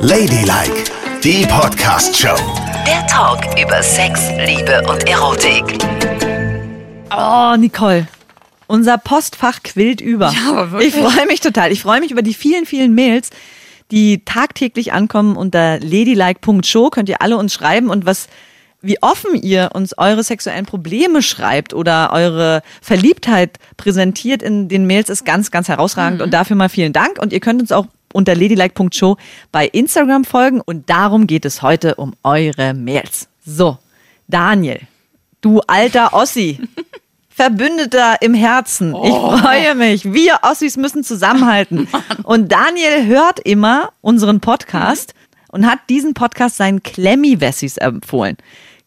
Ladylike, 0.00 0.84
die 1.22 1.44
Podcast-Show. 1.46 2.36
Der 2.86 3.06
Talk 3.06 3.40
über 3.60 3.82
Sex, 3.82 4.30
Liebe 4.46 4.82
und 4.88 5.08
Erotik. 5.08 5.78
Oh, 7.14 7.56
Nicole. 7.56 8.06
Unser 8.66 8.98
Postfach 8.98 9.62
quillt 9.62 10.00
über. 10.00 10.30
Ja, 10.30 10.50
aber 10.52 10.72
wirklich. 10.72 10.94
ich 10.94 11.00
freue 11.00 11.26
mich 11.26 11.40
total. 11.40 11.72
Ich 11.72 11.82
freue 11.82 12.00
mich 12.00 12.10
über 12.10 12.22
die 12.22 12.34
vielen, 12.34 12.66
vielen 12.66 12.94
Mails, 12.94 13.30
die 13.90 14.24
tagtäglich 14.24 14.92
ankommen 14.92 15.36
unter 15.36 15.78
ladylike.show. 15.80 16.90
Könnt 16.90 17.08
ihr 17.08 17.20
alle 17.22 17.36
uns 17.36 17.52
schreiben 17.54 17.90
und 17.90 18.06
was, 18.06 18.28
wie 18.80 19.02
offen 19.02 19.34
ihr 19.34 19.70
uns 19.74 19.96
eure 19.98 20.22
sexuellen 20.22 20.66
Probleme 20.66 21.22
schreibt 21.22 21.74
oder 21.74 22.12
eure 22.12 22.62
Verliebtheit 22.80 23.58
präsentiert 23.76 24.42
in 24.42 24.68
den 24.68 24.86
Mails 24.86 25.08
ist 25.08 25.24
ganz, 25.24 25.50
ganz 25.50 25.68
herausragend. 25.68 26.22
Und 26.22 26.32
dafür 26.32 26.56
mal 26.56 26.68
vielen 26.68 26.92
Dank. 26.92 27.18
Und 27.20 27.32
ihr 27.32 27.40
könnt 27.40 27.60
uns 27.60 27.72
auch 27.72 27.86
unter 28.12 28.34
ladylike.show 28.34 29.16
bei 29.52 29.66
Instagram 29.66 30.24
folgen. 30.24 30.60
Und 30.60 30.90
darum 30.90 31.26
geht 31.26 31.44
es 31.44 31.62
heute 31.62 31.96
um 31.96 32.14
eure 32.22 32.74
Mails. 32.74 33.28
So, 33.44 33.78
Daniel, 34.26 34.80
du 35.40 35.60
alter 35.66 36.14
Ossi. 36.14 36.60
Verbündeter 37.30 38.16
im 38.20 38.34
Herzen. 38.34 38.96
Ich 38.96 39.14
freue 39.14 39.76
mich. 39.76 40.12
Wir 40.12 40.40
Ossis 40.42 40.76
müssen 40.76 41.04
zusammenhalten. 41.04 41.86
Und 42.24 42.50
Daniel 42.50 43.06
hört 43.06 43.38
immer 43.38 43.92
unseren 44.00 44.40
Podcast 44.40 45.14
und 45.50 45.64
hat 45.64 45.78
diesen 45.88 46.14
Podcast 46.14 46.56
seinen 46.56 46.82
Klemmi-Wessis 46.82 47.76
empfohlen. 47.76 48.36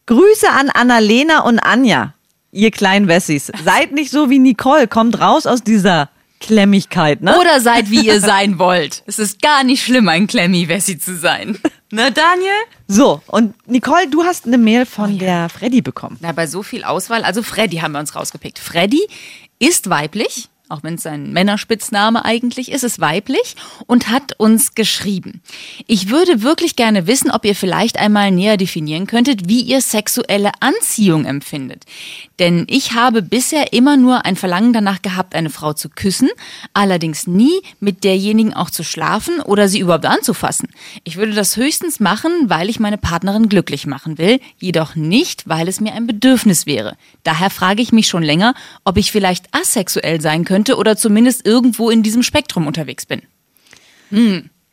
Grüße 0.06 0.48
an 0.50 0.68
Annalena 0.68 1.40
und 1.40 1.58
Anja, 1.60 2.14
ihr 2.50 2.70
kleinen 2.70 3.08
Wessis. 3.08 3.50
Seid 3.64 3.92
nicht 3.92 4.10
so 4.10 4.30
wie 4.30 4.38
Nicole, 4.38 4.86
kommt 4.86 5.20
raus 5.20 5.46
aus 5.46 5.62
dieser 5.62 6.10
Klemmigkeit, 6.42 7.22
ne? 7.22 7.38
Oder 7.38 7.60
seid 7.60 7.90
wie 7.90 8.04
ihr 8.04 8.20
sein 8.20 8.58
wollt. 8.58 9.02
Es 9.06 9.18
ist 9.18 9.40
gar 9.40 9.64
nicht 9.64 9.82
schlimm, 9.82 10.08
ein 10.08 10.26
Klemmi-Wessi 10.26 10.98
zu 10.98 11.16
sein. 11.16 11.58
Ne, 11.90 12.10
Daniel? 12.10 12.54
So, 12.88 13.22
und 13.26 13.54
Nicole, 13.68 14.08
du 14.08 14.24
hast 14.24 14.46
eine 14.46 14.58
Mail 14.58 14.86
von 14.86 15.18
der 15.18 15.48
Freddy 15.48 15.82
bekommen. 15.82 16.16
Na, 16.20 16.32
bei 16.32 16.46
so 16.46 16.62
viel 16.62 16.84
Auswahl, 16.84 17.22
also 17.22 17.42
Freddy 17.42 17.76
haben 17.76 17.92
wir 17.92 18.00
uns 18.00 18.16
rausgepickt. 18.16 18.58
Freddy 18.58 19.06
ist 19.58 19.90
weiblich, 19.90 20.48
auch 20.72 20.82
wenn 20.82 20.94
es 20.94 21.06
ein 21.06 21.32
Männerspitzname 21.32 22.24
eigentlich 22.24 22.72
ist, 22.72 22.82
ist 22.82 23.00
weiblich 23.00 23.56
und 23.86 24.08
hat 24.08 24.38
uns 24.38 24.74
geschrieben. 24.74 25.42
Ich 25.86 26.08
würde 26.08 26.42
wirklich 26.42 26.76
gerne 26.76 27.06
wissen, 27.06 27.30
ob 27.30 27.44
ihr 27.44 27.54
vielleicht 27.54 27.98
einmal 27.98 28.30
näher 28.30 28.56
definieren 28.56 29.06
könntet, 29.06 29.48
wie 29.48 29.60
ihr 29.60 29.82
sexuelle 29.82 30.50
Anziehung 30.60 31.26
empfindet. 31.26 31.84
Denn 32.38 32.66
ich 32.68 32.94
habe 32.94 33.20
bisher 33.20 33.72
immer 33.74 33.96
nur 33.98 34.24
ein 34.24 34.34
Verlangen 34.36 34.72
danach 34.72 35.02
gehabt, 35.02 35.34
eine 35.34 35.50
Frau 35.50 35.74
zu 35.74 35.90
küssen, 35.90 36.30
allerdings 36.72 37.26
nie 37.26 37.60
mit 37.78 38.02
derjenigen 38.02 38.54
auch 38.54 38.70
zu 38.70 38.82
schlafen 38.82 39.40
oder 39.40 39.68
sie 39.68 39.80
überhaupt 39.80 40.06
anzufassen. 40.06 40.68
Ich 41.04 41.16
würde 41.16 41.34
das 41.34 41.56
höchstens 41.56 42.00
machen, 42.00 42.30
weil 42.46 42.70
ich 42.70 42.80
meine 42.80 42.98
Partnerin 42.98 43.50
glücklich 43.50 43.86
machen 43.86 44.16
will, 44.16 44.40
jedoch 44.58 44.96
nicht, 44.96 45.48
weil 45.48 45.68
es 45.68 45.80
mir 45.80 45.92
ein 45.92 46.06
Bedürfnis 46.06 46.64
wäre. 46.64 46.96
Daher 47.24 47.50
frage 47.50 47.82
ich 47.82 47.92
mich 47.92 48.08
schon 48.08 48.22
länger, 48.22 48.54
ob 48.84 48.96
ich 48.96 49.12
vielleicht 49.12 49.46
asexuell 49.54 50.20
sein 50.20 50.44
könnte 50.44 50.61
oder 50.70 50.96
zumindest 50.96 51.46
irgendwo 51.46 51.90
in 51.90 52.02
diesem 52.02 52.22
Spektrum 52.22 52.66
unterwegs 52.66 53.06
bin. 53.06 53.22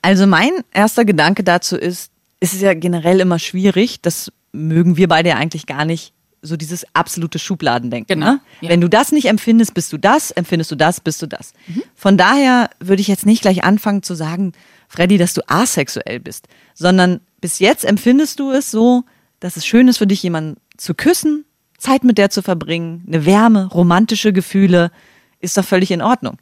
Also 0.01 0.27
mein 0.27 0.51
erster 0.71 1.05
Gedanke 1.05 1.43
dazu 1.43 1.77
ist, 1.77 2.11
es 2.39 2.53
ist 2.53 2.61
ja 2.61 2.73
generell 2.73 3.19
immer 3.19 3.39
schwierig, 3.39 4.01
das 4.01 4.31
mögen 4.51 4.97
wir 4.97 5.07
beide 5.07 5.29
ja 5.29 5.35
eigentlich 5.35 5.65
gar 5.65 5.85
nicht, 5.85 6.13
so 6.41 6.55
dieses 6.55 6.85
absolute 6.93 7.37
Schubladendenken. 7.37 8.19
Genau, 8.19 8.31
Ne? 8.33 8.39
ja. 8.61 8.69
Wenn 8.69 8.79
du 8.81 8.87
das 8.87 9.11
nicht 9.11 9.25
empfindest, 9.25 9.73
bist 9.73 9.91
du 9.91 9.97
das, 9.97 10.31
empfindest 10.31 10.71
du 10.71 10.75
das, 10.75 11.01
bist 11.01 11.21
du 11.21 11.27
das. 11.27 11.53
Von 11.95 12.17
daher 12.17 12.69
würde 12.79 13.01
ich 13.01 13.09
jetzt 13.09 13.25
nicht 13.25 13.41
gleich 13.41 13.63
anfangen 13.65 14.03
zu 14.03 14.15
sagen, 14.15 14.53
Freddy, 14.87 15.17
dass 15.17 15.33
du 15.33 15.41
asexuell 15.47 16.19
bist, 16.21 16.47
sondern 16.73 17.19
bis 17.41 17.59
jetzt 17.59 17.83
empfindest 17.83 18.39
du 18.39 18.51
es 18.51 18.71
so, 18.71 19.03
dass 19.41 19.57
es 19.57 19.65
schön 19.65 19.87
ist 19.89 19.97
für 19.97 20.07
dich, 20.07 20.23
jemanden 20.23 20.57
zu 20.77 20.93
küssen, 20.93 21.43
Zeit 21.77 22.03
mit 22.03 22.17
der 22.17 22.29
zu 22.29 22.41
verbringen, 22.41 23.03
eine 23.07 23.25
Wärme, 23.25 23.65
romantische 23.67 24.31
Gefühle, 24.33 24.91
ist 25.39 25.57
doch 25.57 25.65
völlig 25.65 25.91
in 25.91 26.01
Ordnung. 26.01 26.37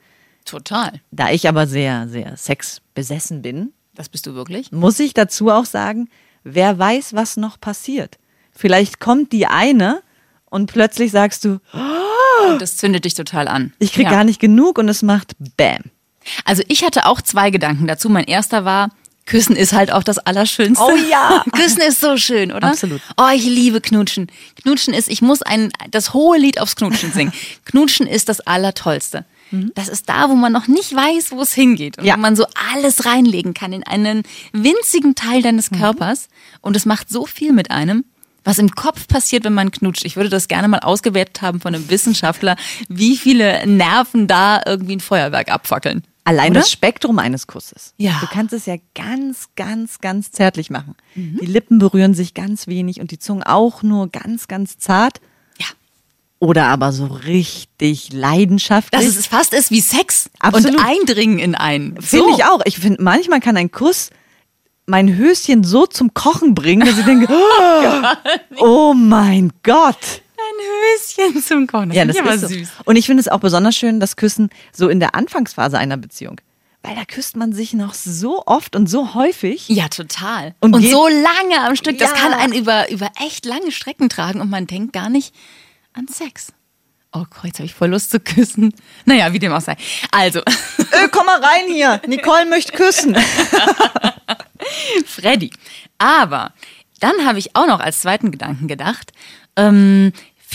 Total. 0.46 1.02
Da 1.12 1.32
ich 1.32 1.48
aber 1.48 1.68
sehr, 1.68 2.08
sehr 2.08 2.36
sexbesessen 2.38 3.42
bin, 3.42 3.74
Das 3.96 4.10
bist 4.10 4.26
du 4.28 4.34
wirklich? 4.36 4.72
muss 4.72 5.00
ich 5.00 5.14
dazu 5.14 5.50
auch 5.50 5.66
sagen, 5.66 6.10
wer 6.44 6.78
weiß, 6.80 7.14
was 7.14 7.38
noch 7.38 7.60
passiert. 7.60 8.18
Vielleicht 8.54 9.00
kommt 9.00 9.32
die 9.34 9.46
eine 9.48 10.02
und 10.50 10.72
plötzlich 10.72 11.12
sagst 11.12 11.44
du, 11.46 11.60
Und 12.50 12.62
das 12.62 12.78
zündet 12.78 13.06
dich 13.06 13.14
total 13.14 13.48
an. 13.48 13.74
ich 13.80 13.94
krieg 13.94 14.06
Ja. 14.06 14.12
gar 14.12 14.24
nicht 14.24 14.40
genug 14.40 14.78
und 14.78 14.88
es 14.90 15.02
macht 15.04 15.36
Bam. 15.58 15.82
Also 16.46 16.64
ich 16.68 16.84
hatte 16.84 17.06
auch 17.06 17.22
zwei 17.22 17.50
Gedanken 17.52 17.88
dazu. 17.88 18.10
Mein 18.10 18.26
erster 18.26 18.64
war, 18.66 18.90
Küssen 19.28 19.56
ist 19.56 19.74
halt 19.74 19.92
auch 19.92 20.04
das 20.04 20.18
Allerschönste. 20.18 20.84
Oh 20.84 20.96
ja. 21.10 21.44
Küssen 21.54 21.82
ist 21.82 22.02
so 22.02 22.18
schön, 22.18 22.52
oder? 22.52 22.70
Absolut. 22.70 23.02
Oh, 23.18 23.28
ich 23.34 23.44
liebe 23.44 23.80
Knutschen. 23.82 24.28
Knutschen 24.64 24.94
ist, 24.96 25.08
ich 25.10 25.22
muss 25.22 25.44
ein, 25.44 25.72
das 25.92 26.14
hohe 26.16 26.38
Lied 26.40 26.60
aufs 26.60 26.76
Knutschen 26.76 27.12
singen. 27.14 27.32
Knutschen 27.66 28.08
ist 28.08 28.30
das 28.30 28.40
Allertollste. 28.42 29.26
Das 29.76 29.88
ist 29.88 30.10
da, 30.10 30.30
wo 30.30 30.36
man 30.36 30.52
noch 30.52 30.68
nicht 30.68 30.94
weiß, 30.94 31.32
wo 31.32 31.42
es 31.42 31.54
hingeht. 31.54 31.98
Und 31.98 32.04
Mhm. 32.04 32.08
Ja. 32.10 32.16
wo 32.16 32.20
man 32.20 32.36
so 32.36 32.46
alles 32.74 33.06
reinlegen 33.06 33.54
kann 33.54 33.72
in 33.72 33.84
einen 33.86 34.24
winzigen 34.52 35.16
Teil 35.16 35.42
deines 35.42 35.72
Mhm. 35.72 35.78
Körpers. 35.80 36.28
Und 36.62 36.76
es 36.76 36.86
macht 36.86 37.10
so 37.10 37.26
viel 37.26 37.54
mit 37.54 37.72
einem. 37.72 38.04
Was 38.44 38.58
im 38.60 38.72
Kopf 38.76 39.08
passiert, 39.08 39.44
wenn 39.46 39.54
man 39.54 39.72
knutscht. 39.72 40.04
Ich 40.06 40.16
würde 40.18 40.30
das 40.30 40.48
gerne 40.50 40.68
mal 40.70 40.80
ausgewertet 40.80 41.42
haben 41.42 41.60
von 41.62 41.76
einem 41.76 41.90
Wissenschaftler, 41.90 42.56
wie 42.90 43.16
viele 43.18 43.66
Nerven 43.68 44.28
da 44.28 44.62
irgendwie 44.66 44.96
ein 44.98 45.02
Feuerwerk 45.02 45.50
abfackeln. 45.52 46.04
Allein 46.28 46.52
Oder? 46.52 46.60
das 46.60 46.72
Spektrum 46.72 47.20
eines 47.20 47.48
Kusses. 47.48 47.94
Ja. 47.96 48.18
Du 48.20 48.28
kannst 48.28 48.54
es 48.54 48.66
ja 48.66 48.76
ganz, 48.96 49.48
ganz, 49.56 50.00
ganz 50.00 50.30
zärtlich 50.30 50.70
machen. 50.70 50.94
Die 51.16 51.46
Lippen 51.46 51.80
berühren 51.80 52.14
sich 52.14 52.34
ganz 52.34 52.68
wenig 52.68 53.00
und 53.00 53.12
die 53.12 53.18
Zunge 53.18 53.48
auch 53.48 53.82
nur 53.82 54.10
ganz, 54.10 54.50
ganz 54.50 54.78
zart. 54.78 55.22
Ja. 55.58 55.68
Oder 56.40 56.66
aber 56.66 56.92
so 56.92 57.06
richtig 57.06 58.12
leidenschaftlich. 58.12 59.06
Dass 59.06 59.16
es 59.16 59.26
fast 59.26 59.54
ist 59.54 59.72
wie 59.72 59.80
Sex 59.80 60.30
Absolut. 60.40 60.78
und 60.78 60.86
Eindringen 60.86 61.40
in 61.40 61.56
einen. 61.56 62.02
Finde 62.02 62.34
ich 62.36 62.44
auch. 62.44 62.60
Ich 62.66 62.78
finde, 62.78 63.02
manchmal 63.02 63.40
kann 63.40 63.56
ein 63.56 63.72
Kuss 63.72 64.10
mein 64.86 65.16
Höschen 65.16 65.64
so 65.64 65.86
zum 65.86 66.14
Kochen 66.14 66.56
bringen, 66.56 66.86
dass 66.86 66.98
ich 66.98 67.06
denke, 67.06 67.28
oh, 67.32 68.04
oh 68.58 68.94
mein 68.94 69.54
Gott. 69.64 70.24
Ein 70.60 71.30
Höschen 71.34 71.42
zum 71.44 71.68
Kochen. 71.68 71.90
Das 71.90 71.98
Ja, 71.98 72.06
das 72.06 72.16
ist 72.18 72.42
so. 72.42 72.48
süß. 72.48 72.70
Und 72.86 72.96
ich 72.96 73.06
finde 73.06 73.22
es 73.22 73.28
auch 73.28 73.40
besonders 73.40 73.76
schön, 73.76 74.00
das 74.00 74.16
Küssen 74.16 74.50
so 74.74 74.90
in 74.90 75.00
der 75.00 75.16
Anfangsphase 75.16 75.78
einer 75.78 75.98
Beziehung. 75.98 76.40
Weil 76.84 76.96
da 76.96 77.06
küsst 77.06 77.36
man 77.36 77.54
sich 77.54 77.74
noch 77.74 77.94
so 77.94 78.44
oft 78.46 78.76
und 78.76 78.88
so 78.88 79.14
häufig. 79.14 79.68
Ja, 79.68 79.88
total. 79.90 80.56
Und 80.60 80.76
Und, 80.76 80.84
so 80.86 81.08
lange 81.08 81.62
am 81.68 81.76
Stück. 81.76 81.98
Das 81.98 82.12
Ja. 82.12 82.16
kann 82.18 82.34
einen 82.34 82.54
über, 82.54 82.90
über 82.92 83.10
echt 83.26 83.46
lange 83.46 83.72
Strecken 83.72 84.10
tragen 84.10 84.40
und 84.42 84.50
man 84.50 84.68
denkt 84.68 84.94
gar 84.94 85.10
nicht 85.10 85.34
an 85.94 86.08
Sex. 86.08 86.54
Oh 87.14 87.24
Gott, 87.30 87.46
jetzt 87.46 87.58
habe 87.60 87.66
ich 87.66 87.74
voll 87.74 87.90
Lust 87.90 88.12
zu 88.12 88.20
küssen. 88.20 88.74
Naja, 89.06 89.34
wie 89.34 89.40
dem 89.40 89.52
auch 89.54 89.62
sei. 89.62 89.76
Also, 90.12 90.40
Äh, 90.40 91.08
komm 91.12 91.26
mal 91.26 91.40
rein 91.42 91.66
hier. 91.68 92.02
Nicole 92.08 92.46
möchte 92.46 92.74
küssen. 92.74 93.18
Freddy. 95.06 95.52
Aber 95.98 96.54
dann 97.00 97.26
habe 97.26 97.40
ich 97.40 97.56
auch 97.56 97.68
noch 97.68 97.80
als 97.80 98.02
zweiten 98.02 98.32
Gedanken 98.32 98.68
gedacht, 98.68 99.12
ähm, 99.56 100.12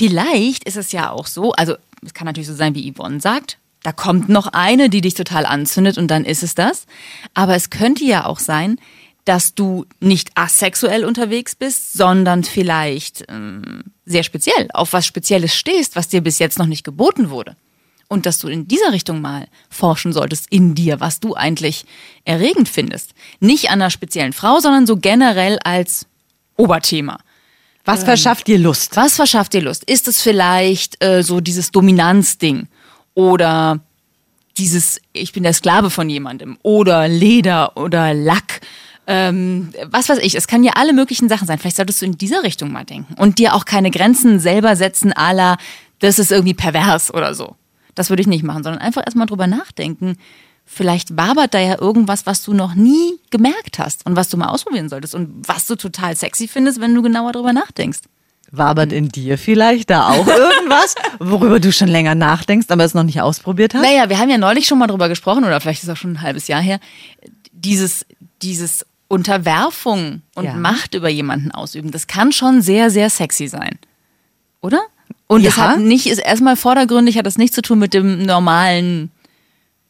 vielleicht 0.08 0.64
ist 0.64 0.76
es 0.76 0.90
ja 0.90 1.10
auch 1.10 1.28
so, 1.28 1.52
also 1.52 1.76
es 2.04 2.12
kann 2.12 2.26
natürlich 2.26 2.48
so 2.48 2.56
sein, 2.56 2.74
wie 2.74 2.92
Yvonne 2.92 3.20
sagt, 3.20 3.58
da 3.84 3.92
kommt 3.92 4.28
noch 4.28 4.48
eine, 4.48 4.90
die 4.90 5.00
dich 5.00 5.14
total 5.14 5.46
anzündet 5.46 5.96
und 5.96 6.08
dann 6.08 6.24
ist 6.24 6.42
es 6.42 6.56
das. 6.56 6.86
Aber 7.34 7.54
es 7.54 7.70
könnte 7.70 8.02
ja 8.02 8.26
auch 8.26 8.40
sein, 8.40 8.80
dass 9.24 9.54
du 9.54 9.86
nicht 10.00 10.32
asexuell 10.34 11.04
unterwegs 11.04 11.54
bist, 11.54 11.92
sondern 11.92 12.42
vielleicht 12.42 13.24
ähm, 13.28 13.84
sehr 14.04 14.24
speziell 14.24 14.68
auf 14.74 14.92
was 14.92 15.06
Spezielles 15.06 15.54
stehst, 15.54 15.94
was 15.94 16.08
dir 16.08 16.20
bis 16.20 16.40
jetzt 16.40 16.58
noch 16.58 16.66
nicht 16.66 16.82
geboten 16.82 17.30
wurde. 17.30 17.56
Und 18.08 18.26
dass 18.26 18.40
du 18.40 18.48
in 18.48 18.66
dieser 18.66 18.92
Richtung 18.92 19.20
mal 19.20 19.46
forschen 19.70 20.12
solltest 20.12 20.48
in 20.50 20.74
dir, 20.74 20.98
was 20.98 21.20
du 21.20 21.34
eigentlich 21.36 21.86
erregend 22.24 22.68
findest. 22.68 23.14
Nicht 23.38 23.68
an 23.68 23.80
einer 23.80 23.90
speziellen 23.90 24.32
Frau, 24.32 24.58
sondern 24.58 24.84
so 24.84 24.96
generell 24.96 25.60
als 25.60 26.06
Oberthema. 26.56 27.20
Was 27.84 28.04
verschafft 28.04 28.46
dir 28.46 28.58
Lust? 28.58 28.96
Was 28.96 29.16
verschafft 29.16 29.54
dir 29.54 29.62
Lust? 29.62 29.84
Ist 29.84 30.06
es 30.06 30.22
vielleicht 30.22 31.02
äh, 31.04 31.22
so 31.22 31.40
dieses 31.40 31.70
Dominanzding 31.70 32.68
oder 33.14 33.80
dieses 34.56 35.00
ich 35.12 35.32
bin 35.32 35.42
der 35.42 35.52
Sklave 35.52 35.90
von 35.90 36.08
jemandem 36.08 36.58
oder 36.62 37.08
Leder 37.08 37.76
oder 37.76 38.14
Lack? 38.14 38.60
Ähm, 39.08 39.72
was 39.86 40.08
weiß 40.08 40.18
ich, 40.18 40.36
es 40.36 40.46
kann 40.46 40.62
ja 40.62 40.72
alle 40.76 40.92
möglichen 40.92 41.28
Sachen 41.28 41.46
sein. 41.46 41.58
Vielleicht 41.58 41.76
solltest 41.76 42.02
du 42.02 42.06
in 42.06 42.16
dieser 42.16 42.44
Richtung 42.44 42.70
mal 42.70 42.84
denken 42.84 43.14
und 43.14 43.38
dir 43.38 43.54
auch 43.54 43.64
keine 43.64 43.90
Grenzen 43.90 44.38
selber 44.38 44.76
setzen, 44.76 45.12
à 45.12 45.32
la, 45.32 45.56
das 45.98 46.20
ist 46.20 46.30
irgendwie 46.30 46.54
pervers 46.54 47.12
oder 47.12 47.34
so. 47.34 47.56
Das 47.96 48.10
würde 48.10 48.22
ich 48.22 48.28
nicht 48.28 48.44
machen, 48.44 48.62
sondern 48.62 48.80
einfach 48.80 49.02
erstmal 49.04 49.26
drüber 49.26 49.48
nachdenken. 49.48 50.16
Vielleicht 50.64 51.16
wabert 51.16 51.52
da 51.54 51.58
ja 51.58 51.78
irgendwas, 51.80 52.24
was 52.24 52.42
du 52.42 52.54
noch 52.54 52.74
nie 52.74 53.14
gemerkt 53.30 53.78
hast 53.78 54.06
und 54.06 54.16
was 54.16 54.28
du 54.30 54.36
mal 54.36 54.48
ausprobieren 54.48 54.88
solltest 54.88 55.14
und 55.14 55.46
was 55.46 55.66
du 55.66 55.76
total 55.76 56.16
sexy 56.16 56.48
findest, 56.48 56.80
wenn 56.80 56.94
du 56.94 57.02
genauer 57.02 57.32
drüber 57.32 57.52
nachdenkst. 57.52 58.00
Wabert 58.50 58.92
in 58.92 59.08
dir 59.08 59.38
vielleicht 59.38 59.90
da 59.90 60.08
auch 60.08 60.26
irgendwas, 60.26 60.94
worüber 61.18 61.58
du 61.60 61.72
schon 61.72 61.88
länger 61.88 62.14
nachdenkst, 62.14 62.66
aber 62.70 62.84
es 62.84 62.94
noch 62.94 63.02
nicht 63.02 63.20
ausprobiert 63.20 63.74
hast? 63.74 63.82
Naja, 63.82 64.08
wir 64.08 64.18
haben 64.18 64.28
ja 64.30 64.38
neulich 64.38 64.66
schon 64.66 64.78
mal 64.78 64.86
drüber 64.86 65.08
gesprochen, 65.08 65.44
oder 65.44 65.60
vielleicht 65.60 65.82
ist 65.82 65.88
es 65.88 65.94
auch 65.94 65.96
schon 66.00 66.12
ein 66.14 66.22
halbes 66.22 66.48
Jahr 66.48 66.60
her, 66.60 66.80
dieses 67.52 68.04
dieses 68.42 68.84
Unterwerfung 69.08 70.22
und 70.34 70.44
Ja. 70.44 70.54
Macht 70.54 70.94
über 70.94 71.08
jemanden 71.08 71.50
ausüben, 71.52 71.90
das 71.90 72.06
kann 72.06 72.32
schon 72.32 72.60
sehr, 72.62 72.90
sehr 72.90 73.08
sexy 73.08 73.46
sein. 73.46 73.78
Oder? 74.60 74.80
Und 75.28 75.44
es 75.46 75.56
Ja. 75.56 75.68
hat 75.72 75.80
nicht, 75.80 76.06
ist 76.06 76.18
erstmal 76.18 76.56
vordergründig, 76.56 77.18
hat 77.18 77.26
das 77.26 77.38
nichts 77.38 77.54
zu 77.54 77.62
tun 77.62 77.78
mit 77.78 77.94
dem 77.94 78.24
normalen 78.24 79.11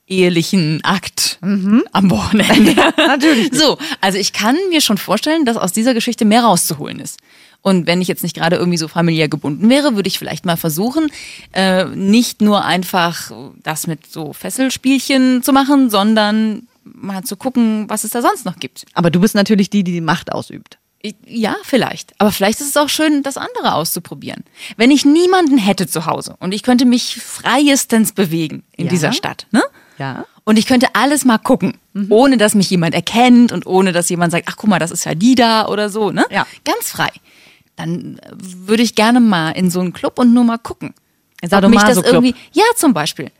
ehelichen 0.06 0.82
Akt 0.84 1.38
am 1.40 2.10
Wochenende. 2.10 2.74
natürlich 2.96 3.50
nicht. 3.52 3.62
So, 3.62 3.78
also 4.00 4.18
ich 4.18 4.32
kann 4.32 4.56
mir 4.70 4.80
schon 4.80 4.98
vorstellen, 4.98 5.44
dass 5.44 5.56
aus 5.56 5.72
dieser 5.72 5.94
Geschichte 5.94 6.24
mehr 6.24 6.42
rauszuholen 6.42 7.00
ist. 7.00 7.18
Und 7.62 7.86
wenn 7.86 8.00
ich 8.02 8.08
jetzt 8.08 8.24
nicht 8.24 8.34
gerade 8.34 8.56
irgendwie 8.56 8.78
so 8.78 8.88
familiär 8.88 9.28
gebunden 9.28 9.68
wäre, 9.70 9.94
würde 9.94 10.08
ich 10.08 10.18
vielleicht 10.18 10.44
mal 10.44 10.56
versuchen, 10.56 11.10
äh, 11.52 11.84
nicht 11.84 12.42
nur 12.42 12.64
einfach 12.64 13.30
das 13.62 13.86
mit 13.86 14.10
so 14.10 14.32
Fesselspielchen 14.32 15.42
zu 15.44 15.52
machen, 15.52 15.88
sondern 15.88 16.66
mal 16.84 17.22
zu 17.22 17.36
gucken, 17.36 17.88
was 17.88 18.02
es 18.02 18.10
da 18.10 18.20
sonst 18.20 18.44
noch 18.44 18.56
gibt. 18.58 18.84
Aber 18.94 19.10
du 19.10 19.20
bist 19.20 19.36
natürlich 19.36 19.70
die, 19.70 19.84
die 19.84 19.92
die 19.92 20.00
Macht 20.00 20.32
ausübt. 20.32 20.78
Ja, 21.26 21.56
vielleicht. 21.64 22.12
Aber 22.18 22.30
vielleicht 22.32 22.60
ist 22.60 22.68
es 22.68 22.76
auch 22.76 22.88
schön, 22.88 23.22
das 23.22 23.36
andere 23.36 23.74
auszuprobieren. 23.74 24.44
Wenn 24.76 24.90
ich 24.90 25.04
niemanden 25.04 25.58
hätte 25.58 25.86
zu 25.86 26.06
Hause 26.06 26.36
und 26.40 26.52
ich 26.52 26.62
könnte 26.64 26.84
mich 26.84 27.20
freiestens 27.20 28.12
bewegen 28.12 28.64
in 28.76 28.86
Ja. 28.86 28.90
dieser 28.90 29.12
Stadt, 29.12 29.46
ne? 29.52 29.62
Ja. 29.98 30.26
Und 30.44 30.58
ich 30.58 30.66
könnte 30.66 30.88
alles 30.94 31.24
mal 31.24 31.38
gucken, 31.38 31.78
ohne 32.08 32.36
dass 32.36 32.54
mich 32.54 32.68
jemand 32.70 32.94
erkennt 32.94 33.52
und 33.52 33.66
ohne 33.66 33.92
dass 33.92 34.08
jemand 34.08 34.32
sagt, 34.32 34.46
ach 34.48 34.56
guck 34.56 34.68
mal, 34.68 34.78
das 34.78 34.90
ist 34.90 35.04
ja 35.04 35.14
die 35.14 35.34
da 35.34 35.66
oder 35.68 35.88
so, 35.88 36.10
ne? 36.10 36.24
Ja. 36.30 36.46
Ganz 36.64 36.90
frei. 36.90 37.10
Dann 37.76 38.18
äh, 38.18 38.30
würde 38.32 38.82
ich 38.82 38.94
gerne 38.94 39.20
mal 39.20 39.50
in 39.50 39.70
so 39.70 39.80
einen 39.80 39.92
Club 39.92 40.18
und 40.18 40.34
nur 40.34 40.44
mal 40.44 40.58
gucken. 40.58 40.94
Ob 41.50 41.68
mich 41.68 41.82
das 41.82 41.98
irgendwie, 41.98 42.34
ja, 42.52 42.64
zum 42.76 42.94
Beispiel. 42.94 43.30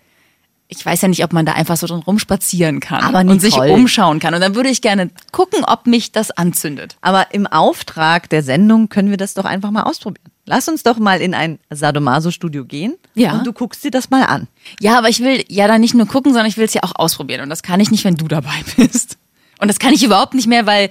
Ich 0.69 0.85
weiß 0.85 1.03
ja 1.03 1.09
nicht, 1.09 1.23
ob 1.23 1.33
man 1.33 1.45
da 1.45 1.53
einfach 1.53 1.77
so 1.77 1.87
drin 1.87 2.01
rumspazieren 2.01 2.81
kann 2.81 3.03
Aber 3.03 3.21
und 3.21 3.41
sich 3.41 3.57
umschauen 3.57 4.21
kann. 4.21 4.33
Und 4.35 4.41
dann 4.41 4.55
würde 4.55 4.71
ich 4.71 4.81
gerne 4.81 5.11
gucken, 5.31 5.65
ob 5.65 5.87
mich 5.87 6.13
das 6.13 6.31
anzündet. 6.31 6.97
Aber 7.03 7.35
im 7.35 7.47
Auftrag 7.47 8.31
der 8.31 8.43
Sendung 8.43 8.89
können 8.89 9.11
wir 9.11 9.19
das 9.19 9.35
doch 9.35 9.45
einfach 9.45 9.71
mal 9.71 9.83
ausprobieren. 9.83 10.32
Lass 10.45 10.69
uns 10.69 10.83
doch 10.83 10.99
mal 10.99 11.21
in 11.21 11.35
ein 11.35 11.59
Sadomaso-Studio 11.71 12.65
gehen 12.65 12.95
Ja. 13.15 13.33
und 13.33 13.47
du 13.47 13.53
guckst 13.53 13.85
dir 13.85 13.91
das 13.93 14.11
mal 14.11 14.25
an. 14.25 14.49
Ja, 14.81 14.99
aber 14.99 15.09
ich 15.09 15.21
will 15.21 15.45
ja 15.49 15.69
da 15.69 15.79
nicht 15.79 15.95
nur 15.95 16.07
gucken, 16.07 16.33
sondern 16.33 16.49
ich 16.49 16.57
will 16.57 16.65
es 16.65 16.75
ja 16.75 16.83
auch 16.83 16.95
ausprobieren. 16.97 17.43
Und 17.43 17.51
das 17.51 17.63
kann 17.63 17.79
ich 17.79 17.91
nicht, 17.91 18.05
wenn 18.05 18.17
du 18.17 18.27
dabei 18.27 18.55
bist. 18.77 19.19
Und 19.61 19.69
das 19.69 19.79
kann 19.79 19.93
ich 19.93 20.03
überhaupt 20.03 20.35
nicht 20.35 20.49
mehr, 20.49 20.67
weil 20.67 20.91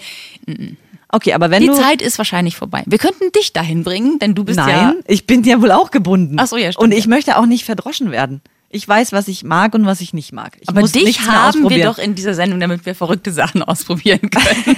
Okay, 1.14 1.34
aber 1.34 1.52
wenn 1.52 1.62
die 1.62 1.68
du... 1.68 1.76
Zeit 1.76 2.02
ist 2.02 2.18
wahrscheinlich 2.18 2.56
vorbei. 2.56 2.84
Wir 2.86 2.98
könnten 2.98 3.32
dich 3.34 3.52
dahin 3.52 3.84
bringen, 3.84 4.18
denn 4.20 4.34
du 4.34 4.46
bist 4.46 4.58
ja. 4.58 4.66
Nein, 4.66 5.04
ich 5.08 5.28
bin 5.28 5.44
ja 5.44 5.62
wohl 5.62 5.72
auch 5.72 5.92
gebunden. 5.92 6.38
Ach 6.40 6.48
so, 6.48 6.56
ja, 6.56 6.72
stimmt, 6.72 6.86
Und 6.86 6.92
ich 6.94 7.04
ja. 7.04 7.10
möchte 7.10 7.38
auch 7.38 7.46
nicht 7.46 7.66
verdroschen 7.66 8.12
werden. 8.12 8.42
Ich 8.70 8.88
weiß, 8.88 9.12
was 9.12 9.28
ich 9.28 9.44
mag 9.44 9.74
und 9.76 9.86
was 9.86 10.00
ich 10.00 10.14
nicht 10.14 10.32
mag. 10.32 10.58
Ich 10.62 10.70
Aber 10.70 10.84
dich 10.84 11.28
haben 11.28 11.70
wir 11.70 11.84
doch 11.84 11.98
in 11.98 12.16
dieser 12.16 12.34
Sendung, 12.34 12.62
damit 12.62 12.86
wir 12.86 12.96
verrückte 12.96 13.34
Sachen 13.34 13.62
ausprobieren 13.64 14.30
können. 14.30 14.78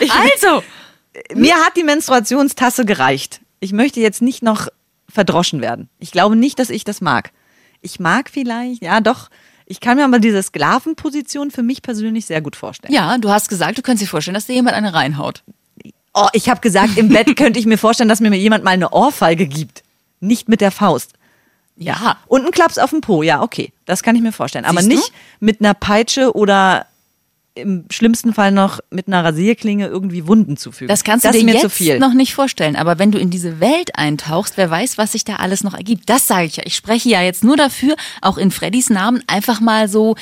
also, 0.00 0.62
Mir 1.34 1.54
hat 1.56 1.76
die 1.76 1.84
Menstruationstasse 1.84 2.84
gereicht. 2.84 3.40
Ich 3.60 3.72
möchte 3.72 4.00
jetzt 4.00 4.22
nicht 4.22 4.42
noch 4.42 4.68
verdroschen 5.08 5.60
werden. 5.60 5.88
Ich 5.98 6.12
glaube 6.12 6.36
nicht, 6.36 6.58
dass 6.58 6.70
ich 6.70 6.84
das 6.84 7.00
mag. 7.00 7.30
Ich 7.80 8.00
mag 8.00 8.30
vielleicht, 8.30 8.82
ja 8.82 9.00
doch, 9.00 9.28
ich 9.66 9.80
kann 9.80 9.96
mir 9.96 10.04
aber 10.04 10.18
diese 10.18 10.42
Sklavenposition 10.42 11.50
für 11.50 11.62
mich 11.62 11.82
persönlich 11.82 12.26
sehr 12.26 12.40
gut 12.40 12.56
vorstellen. 12.56 12.92
ja, 12.92 13.18
du 13.18 13.30
hast 13.30 13.48
gesagt, 13.48 13.78
du 13.78 13.82
könntest 13.82 14.04
dir 14.04 14.10
vorstellen, 14.10 14.34
dass 14.34 14.46
dir 14.46 14.54
jemand 14.54 14.76
eine 14.76 14.94
reinhaut. 14.94 15.42
Oh, 16.14 16.28
ich 16.32 16.48
habe 16.48 16.60
gesagt, 16.60 16.96
im 16.96 17.10
Bett 17.10 17.36
könnte 17.36 17.60
ich 17.60 17.66
mir 17.66 17.78
vorstellen, 17.78 18.08
dass 18.08 18.20
mir 18.20 18.34
jemand 18.34 18.64
mal 18.64 18.70
eine 18.70 18.90
Ohrfeige 18.90 19.46
gibt. 19.46 19.82
Nicht 20.20 20.48
mit 20.48 20.60
der 20.60 20.70
Faust. 20.70 21.12
Ja. 21.76 22.16
Und 22.26 22.44
ein 22.44 22.50
Klaps 22.50 22.78
auf 22.78 22.90
den 22.90 23.02
Po, 23.02 23.22
ja, 23.22 23.40
okay. 23.40 23.72
Das 23.84 24.02
kann 24.02 24.16
ich 24.16 24.22
mir 24.22 24.32
vorstellen. 24.32 24.64
Aber 24.64 24.80
Siehst 24.80 24.90
du? 24.90 24.96
nicht 24.96 25.12
mit 25.38 25.60
einer 25.60 25.74
Peitsche 25.74 26.34
oder 26.34 26.86
im 27.60 27.84
schlimmsten 27.90 28.32
Fall 28.32 28.52
noch 28.52 28.80
mit 28.90 29.08
einer 29.08 29.24
Rasierklinge 29.24 29.86
irgendwie 29.86 30.26
Wunden 30.26 30.56
zufügen. 30.56 30.88
Das 30.88 31.04
kannst 31.04 31.24
du 31.24 31.28
das 31.30 31.38
dir 31.38 31.46
jetzt 31.46 31.62
zu 31.62 31.70
viel. 31.70 31.98
noch 31.98 32.14
nicht 32.14 32.34
vorstellen. 32.34 32.76
Aber 32.76 32.98
wenn 32.98 33.12
du 33.12 33.18
in 33.18 33.30
diese 33.30 33.60
Welt 33.60 33.96
eintauchst, 33.96 34.56
wer 34.56 34.70
weiß, 34.70 34.98
was 34.98 35.12
sich 35.12 35.24
da 35.24 35.36
alles 35.36 35.64
noch 35.64 35.74
ergibt. 35.74 36.08
Das 36.08 36.26
sage 36.26 36.46
ich 36.46 36.56
ja. 36.56 36.62
Ich 36.66 36.76
spreche 36.76 37.08
ja 37.08 37.22
jetzt 37.22 37.44
nur 37.44 37.56
dafür, 37.56 37.96
auch 38.22 38.38
in 38.38 38.50
Freddys 38.50 38.90
Namen 38.90 39.22
einfach 39.26 39.60
mal 39.60 39.88
so 39.88 40.16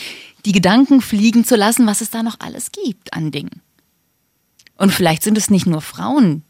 die 0.45 0.53
Gedanken 0.53 1.01
fliegen 1.01 1.45
zu 1.45 1.57
lassen, 1.57 1.87
was 1.87 2.01
es 2.01 2.11
da 2.11 2.23
noch 2.23 2.41
alles 2.41 2.73
gibt 2.73 3.13
an 3.13 3.31
Dingen. 3.31 3.63
Und 4.77 4.93
vielleicht 4.93 5.23
sind 5.23 5.39
es 5.39 5.51
nicht 5.51 5.67
nur 5.67 5.81
Frauen, 5.81 6.43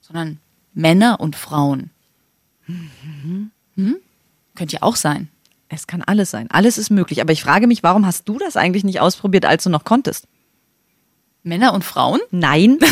sondern 0.00 0.38
Männer 0.72 1.20
und 1.20 1.36
Frauen. 1.36 1.90
Hm? 2.66 3.50
Könnte 4.54 4.76
ja 4.76 4.82
auch 4.82 4.96
sein. 4.96 5.28
Es 5.68 5.86
kann 5.86 6.02
alles 6.02 6.30
sein. 6.30 6.48
Alles 6.50 6.78
ist 6.78 6.90
möglich. 6.90 7.20
Aber 7.20 7.32
ich 7.32 7.42
frage 7.42 7.66
mich, 7.66 7.82
warum 7.82 8.06
hast 8.06 8.28
du 8.28 8.38
das 8.38 8.56
eigentlich 8.56 8.84
nicht 8.84 9.00
ausprobiert, 9.00 9.44
als 9.44 9.64
du 9.64 9.70
noch 9.70 9.84
konntest? 9.84 10.26
Männer 11.42 11.74
und 11.74 11.84
Frauen? 11.84 12.20
Nein. 12.30 12.78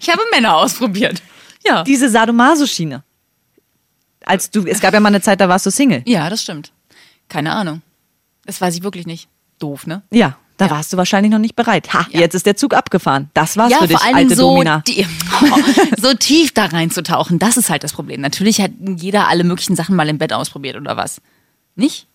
Ich 0.00 0.08
habe 0.10 0.22
Männer 0.32 0.56
ausprobiert. 0.56 1.20
Ja. 1.66 1.82
Diese 1.82 2.08
Sadomaso-Schiene. 2.08 3.02
Als 4.24 4.50
du, 4.50 4.64
es 4.66 4.80
gab 4.80 4.94
ja 4.94 5.00
mal 5.00 5.08
eine 5.08 5.20
Zeit, 5.20 5.40
da 5.40 5.48
warst 5.48 5.66
du 5.66 5.70
Single. 5.70 6.02
Ja, 6.06 6.30
das 6.30 6.42
stimmt. 6.42 6.72
Keine 7.28 7.52
Ahnung. 7.52 7.82
Das 8.46 8.60
weiß 8.60 8.74
ich 8.76 8.82
wirklich 8.82 9.06
nicht. 9.06 9.28
Doof, 9.58 9.86
ne? 9.86 10.02
Ja, 10.10 10.36
da 10.56 10.70
warst 10.70 10.92
du 10.92 10.96
wahrscheinlich 10.96 11.30
noch 11.30 11.38
nicht 11.40 11.56
bereit. 11.56 11.92
Ha, 11.92 12.06
Ja. 12.10 12.20
jetzt 12.20 12.34
ist 12.34 12.46
der 12.46 12.56
Zug 12.56 12.72
abgefahren. 12.74 13.30
Das 13.34 13.56
war's 13.58 13.70
ja, 13.72 13.78
für 13.78 13.88
dich, 13.88 13.98
vor 13.98 14.06
allen 14.06 14.16
alte 14.16 14.36
so, 14.36 14.50
Domina. 14.50 14.82
die, 14.86 15.06
so 16.00 16.14
tief 16.14 16.52
da 16.54 16.66
reinzutauchen, 16.66 17.38
das 17.38 17.56
ist 17.56 17.68
halt 17.70 17.84
das 17.84 17.92
Problem. 17.92 18.20
Natürlich 18.20 18.60
hat 18.60 18.70
jeder 18.96 19.28
alle 19.28 19.44
möglichen 19.44 19.76
Sachen 19.76 19.94
mal 19.96 20.08
im 20.08 20.18
Bett 20.18 20.32
ausprobiert 20.32 20.76
oder 20.76 20.96
was. 20.96 21.20
Nicht? 21.78 22.06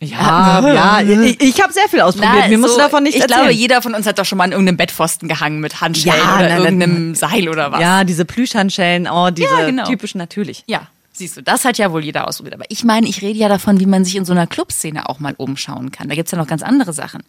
Ja, 0.00 0.60
ja, 0.72 1.00
ich, 1.00 1.40
ich 1.40 1.60
habe 1.62 1.72
sehr 1.72 1.88
viel 1.88 2.00
ausprobiert. 2.00 2.32
Na, 2.42 2.48
Mir 2.48 2.58
musst 2.58 2.74
so, 2.74 2.78
du 2.78 2.84
davon 2.84 3.02
nichts 3.02 3.16
Ich 3.16 3.22
erzählen. 3.22 3.40
glaube, 3.40 3.52
jeder 3.54 3.82
von 3.82 3.94
uns 3.94 4.06
hat 4.06 4.18
doch 4.18 4.24
schon 4.24 4.38
mal 4.38 4.44
an 4.44 4.52
irgendeinem 4.52 4.76
Bettpfosten 4.76 5.28
gehangen 5.28 5.58
mit 5.58 5.80
Handschellen 5.80 6.16
Ja, 6.20 6.36
oder 6.36 6.48
na, 6.50 6.58
na, 6.58 6.64
irgendeinem 6.66 7.14
Seil 7.16 7.48
oder 7.48 7.72
was. 7.72 7.80
Ja, 7.80 8.04
diese 8.04 8.24
Plüschhandschellen, 8.24 9.08
oh, 9.08 9.30
diese 9.30 9.48
Ja, 9.48 9.66
genau. 9.66 9.84
typischen 9.86 10.18
natürlich. 10.18 10.62
Ja, 10.68 10.86
siehst 11.12 11.36
du, 11.36 11.42
das 11.42 11.64
hat 11.64 11.78
ja 11.78 11.90
wohl 11.90 12.04
jeder 12.04 12.28
ausprobiert. 12.28 12.54
Aber 12.54 12.64
ich 12.68 12.84
meine, 12.84 13.08
ich 13.08 13.22
rede 13.22 13.38
ja 13.40 13.48
davon, 13.48 13.80
wie 13.80 13.86
man 13.86 14.04
sich 14.04 14.14
in 14.14 14.24
so 14.24 14.32
einer 14.32 14.46
Clubszene 14.46 15.08
auch 15.08 15.18
mal 15.18 15.34
umschauen 15.36 15.90
kann. 15.90 16.08
Da 16.08 16.14
gibt's 16.14 16.30
ja 16.30 16.38
noch 16.38 16.46
ganz 16.46 16.62
andere 16.62 16.92
Sachen. 16.92 17.22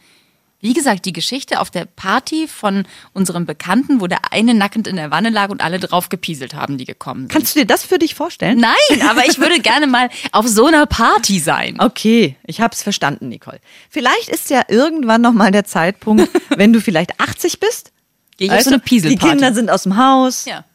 Wie 0.61 0.73
gesagt, 0.73 1.06
die 1.06 1.13
Geschichte 1.13 1.61
auf 1.61 1.71
der 1.71 1.85
Party 1.85 2.47
von 2.47 2.83
unserem 3.13 3.45
Bekannten, 3.45 4.01
wo 4.01 4.07
der 4.07 4.33
eine 4.33 4.53
nackend 4.53 4.88
in 4.88 4.97
der 4.97 5.09
Wanne 5.09 5.29
lag 5.29 5.50
und 5.51 5.61
alle 5.61 5.79
drauf 5.79 6.09
gepieselt 6.09 6.53
haben, 6.53 6.77
die 6.77 6.83
gekommen 6.83 7.21
sind. 7.21 7.31
Kannst 7.31 7.56
du 7.56 7.59
dir 7.59 7.65
das 7.65 7.85
für 7.85 7.97
dich 7.97 8.13
vorstellen? 8.13 8.59
Nein, 8.59 9.07
aber 9.09 9.25
ich 9.25 9.39
würde 9.39 9.59
gerne 9.61 9.88
mal 9.88 10.09
auf 10.33 10.47
so 10.47 10.65
einer 10.65 10.85
Party 10.85 11.39
sein. 11.39 11.77
Okay, 11.79 12.35
ich 12.45 12.59
hab's 12.59 12.83
verstanden, 12.83 13.29
Nicole. 13.29 13.61
Vielleicht 13.89 14.27
ist 14.27 14.50
ja 14.50 14.63
irgendwann 14.67 15.21
noch 15.21 15.31
mal 15.31 15.51
der 15.51 15.63
Zeitpunkt, 15.63 16.29
wenn 16.50 16.73
du 16.73 16.81
vielleicht 16.81 17.21
80 17.21 17.61
bist. 17.61 17.94
Gehe 18.35 18.47
ich 18.47 18.53
auf 18.53 18.61
so 18.61 18.71
eine 18.71 18.80
Pieselparty. 18.80 19.23
Die 19.23 19.30
Kinder 19.30 19.54
sind 19.54 19.69
aus 19.69 19.83
dem 19.83 19.95
Haus. 19.95 20.44
Ja. 20.44 20.66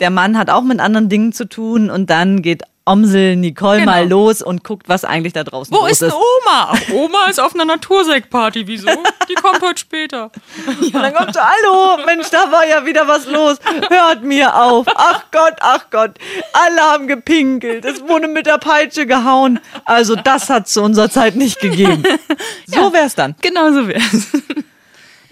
Der 0.00 0.10
Mann 0.10 0.36
hat 0.36 0.50
auch 0.50 0.62
mit 0.62 0.80
anderen 0.80 1.08
Dingen 1.08 1.32
zu 1.32 1.46
tun 1.46 1.88
und 1.88 2.10
dann 2.10 2.42
geht 2.42 2.62
Omsel 2.86 3.36
Nicole 3.36 3.80
Genau. 3.80 3.90
mal 3.92 4.08
los 4.08 4.42
und 4.42 4.64
guckt, 4.64 4.88
was 4.88 5.04
eigentlich 5.04 5.32
da 5.32 5.44
draußen 5.44 5.74
Wo 5.76 5.82
los 5.82 5.90
ist 5.92 6.02
denn 6.02 6.12
Oma? 6.12 6.20
Ach, 6.72 6.80
Oma 6.92 7.26
ist 7.28 7.38
auf 7.38 7.54
einer 7.54 7.64
Natursektparty. 7.66 8.66
Wieso? 8.66 8.88
Die 9.28 9.34
kommt 9.34 9.60
heute 9.62 9.78
später. 9.78 10.30
Und 10.80 10.94
dann 10.94 11.14
kommt 11.14 11.34
so, 11.34 11.40
hallo, 11.40 12.04
Mensch, 12.04 12.30
da 12.30 12.50
war 12.50 12.66
ja 12.66 12.84
wieder 12.86 13.06
was 13.06 13.26
los. 13.26 13.58
Hört 13.88 14.22
mir 14.24 14.60
auf. 14.60 14.86
Ach 14.96 15.24
Gott, 15.30 15.54
ach 15.60 15.90
Gott. 15.90 16.18
Alle 16.52 16.80
haben 16.80 17.06
gepinkelt. 17.06 17.84
Es 17.84 18.00
wurde 18.08 18.26
mit 18.28 18.46
der 18.46 18.58
Peitsche 18.58 19.06
gehauen. 19.06 19.60
Also 19.84 20.16
das 20.16 20.48
hat 20.50 20.66
zu 20.68 20.82
unserer 20.82 21.10
Zeit 21.10 21.36
nicht 21.36 21.60
gegeben. 21.60 22.02
So 22.66 22.92
wär's 22.92 23.14
dann. 23.14 23.34
Genau 23.42 23.72
so 23.72 23.88
wär's. 23.88 24.28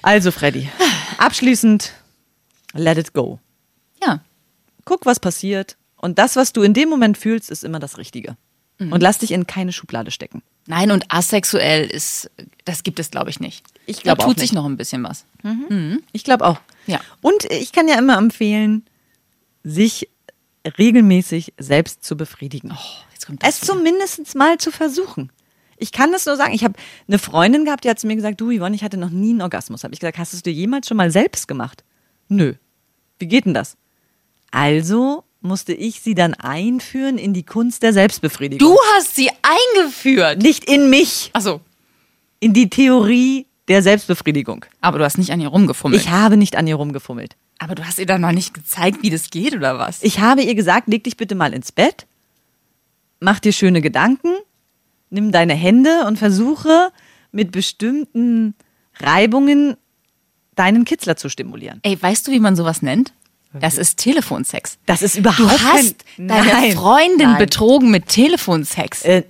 Also 0.02 0.30
Freddy, 0.30 0.68
abschließend, 1.18 1.92
let 2.74 2.98
it 2.98 3.12
go. 3.14 3.38
Ja. 4.02 4.20
Guck, 4.84 5.06
was 5.06 5.18
passiert. 5.20 5.76
Und 5.98 6.18
das, 6.18 6.36
was 6.36 6.52
du 6.52 6.62
in 6.62 6.74
dem 6.74 6.88
Moment 6.88 7.18
fühlst, 7.18 7.50
ist 7.50 7.64
immer 7.64 7.78
das 7.78 7.98
Richtige. 7.98 8.36
Mhm. 8.78 8.92
Und 8.92 9.02
lass 9.02 9.18
dich 9.18 9.32
in 9.32 9.46
keine 9.46 9.72
Schublade 9.72 10.10
stecken. 10.10 10.42
Nein, 10.66 10.90
und 10.90 11.06
asexuell 11.12 11.86
ist, 11.86 12.30
das 12.64 12.82
gibt 12.82 13.00
es, 13.00 13.10
glaube 13.10 13.30
ich, 13.30 13.40
nicht. 13.40 13.66
Ich 13.86 14.02
glaub 14.02 14.18
da 14.18 14.24
auch 14.24 14.28
tut 14.28 14.38
sich 14.38 14.52
noch 14.52 14.66
ein 14.66 14.76
bisschen 14.76 15.02
was. 15.02 15.24
Ich 16.12 16.24
glaube 16.24 16.44
auch. 16.44 16.60
Ja. 16.86 17.00
Und 17.20 17.44
ich 17.50 17.72
kann 17.72 17.88
ja 17.88 17.98
immer 17.98 18.18
empfehlen, 18.18 18.84
sich 19.64 20.08
regelmäßig 20.78 21.54
selbst 21.58 22.04
zu 22.04 22.16
befriedigen. 22.16 22.72
Oh, 22.72 23.36
es 23.42 23.60
zumindest 23.60 24.34
mal 24.34 24.58
zu 24.58 24.70
versuchen. 24.70 25.30
Ich 25.78 25.92
kann 25.92 26.12
das 26.12 26.26
nur 26.26 26.36
sagen. 26.36 26.52
Ich 26.54 26.64
habe 26.64 26.74
eine 27.06 27.18
Freundin 27.18 27.64
gehabt, 27.64 27.84
die 27.84 27.90
hat 27.90 27.98
zu 27.98 28.06
mir 28.06 28.16
gesagt, 28.16 28.40
du 28.40 28.50
Yvonne, 28.50 28.74
ich 28.74 28.82
hatte 28.82 28.96
noch 28.96 29.10
nie 29.10 29.30
einen 29.30 29.42
Orgasmus. 29.42 29.84
Habe 29.84 29.94
ich 29.94 30.00
gesagt, 30.00 30.18
hast 30.18 30.32
du 30.32 30.36
es 30.36 30.42
dir 30.42 30.52
jemals 30.52 30.88
schon 30.88 30.96
mal 30.96 31.10
selbst 31.10 31.48
gemacht? 31.48 31.84
Nö. 32.28 32.54
Wie 33.18 33.26
geht 33.26 33.46
denn 33.46 33.54
das? 33.54 33.76
Also 34.50 35.24
musste 35.40 35.72
ich 35.72 36.00
sie 36.00 36.14
dann 36.14 36.34
einführen 36.34 37.18
in 37.18 37.32
die 37.32 37.44
Kunst 37.44 37.82
der 37.82 37.92
Selbstbefriedigung. 37.92 38.68
Du 38.68 38.76
hast 38.94 39.14
sie 39.14 39.30
eingeführt. 39.42 40.42
Nicht 40.42 40.64
in 40.64 40.90
mich, 40.90 41.30
Achso. 41.32 41.60
in 42.40 42.52
die 42.52 42.68
Theorie 42.70 43.46
der 43.68 43.82
Selbstbefriedigung. 43.82 44.64
Aber 44.80 44.98
du 44.98 45.04
hast 45.04 45.18
nicht 45.18 45.30
an 45.30 45.40
ihr 45.40 45.48
rumgefummelt. 45.48 46.00
Ich 46.00 46.10
habe 46.10 46.36
nicht 46.36 46.56
an 46.56 46.66
ihr 46.66 46.74
rumgefummelt. 46.76 47.36
Aber 47.58 47.74
du 47.74 47.86
hast 47.86 47.98
ihr 47.98 48.06
dann 48.06 48.20
noch 48.20 48.32
nicht 48.32 48.54
gezeigt, 48.54 49.02
wie 49.02 49.10
das 49.10 49.30
geht, 49.30 49.54
oder 49.54 49.78
was? 49.78 50.02
Ich 50.02 50.20
habe 50.20 50.42
ihr 50.42 50.54
gesagt, 50.54 50.88
leg 50.88 51.04
dich 51.04 51.16
bitte 51.16 51.34
mal 51.34 51.52
ins 51.52 51.72
Bett, 51.72 52.06
mach 53.20 53.40
dir 53.40 53.52
schöne 53.52 53.80
Gedanken, 53.80 54.32
nimm 55.10 55.32
deine 55.32 55.54
Hände 55.54 56.04
und 56.06 56.18
versuche 56.18 56.90
mit 57.32 57.50
bestimmten 57.52 58.54
Reibungen 59.00 59.76
deinen 60.54 60.84
Kitzler 60.84 61.16
zu 61.16 61.28
stimulieren. 61.28 61.80
Ey, 61.82 62.00
weißt 62.00 62.26
du, 62.26 62.32
wie 62.32 62.40
man 62.40 62.56
sowas 62.56 62.82
nennt? 62.82 63.12
Das 63.52 63.78
ist 63.78 63.96
Telefonsex. 63.98 64.78
Das 64.86 65.02
ist 65.02 65.16
überhaupt 65.16 65.38
Du 65.40 65.48
hast 65.50 65.62
kein, 66.16 66.28
deine 66.28 66.46
Nein, 66.46 66.72
Freundin 66.72 67.28
nein. 67.30 67.38
betrogen 67.38 67.90
mit 67.90 68.08
Telefonsex. 68.08 69.02
Äh, 69.04 69.22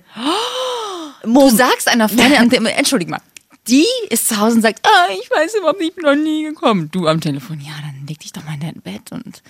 Du 1.23 1.29
Mom, 1.29 1.55
sagst 1.55 1.87
einer 1.87 2.07
Freundin, 2.09 2.37
am 2.37 2.49
Te- 2.49 2.57
entschuldig 2.71 3.09
mal, 3.09 3.19
die 3.67 3.85
ist 4.09 4.27
zu 4.29 4.37
Hause 4.37 4.55
und 4.57 4.61
sagt, 4.61 4.79
ah, 4.85 5.07
ich 5.21 5.29
weiß 5.29 5.55
überhaupt 5.55 5.79
nicht, 5.79 5.89
ich 5.89 5.95
bin 5.95 6.05
noch 6.05 6.15
nie 6.15 6.43
gekommen. 6.43 6.89
Du 6.91 7.07
am 7.07 7.19
Telefon, 7.21 7.59
ja, 7.59 7.71
dann 7.81 8.07
leg 8.07 8.19
dich 8.19 8.31
doch 8.31 8.43
mal 8.45 8.53
in 8.55 8.61
dein 8.61 8.81
Bett 8.81 9.11
und 9.11 9.41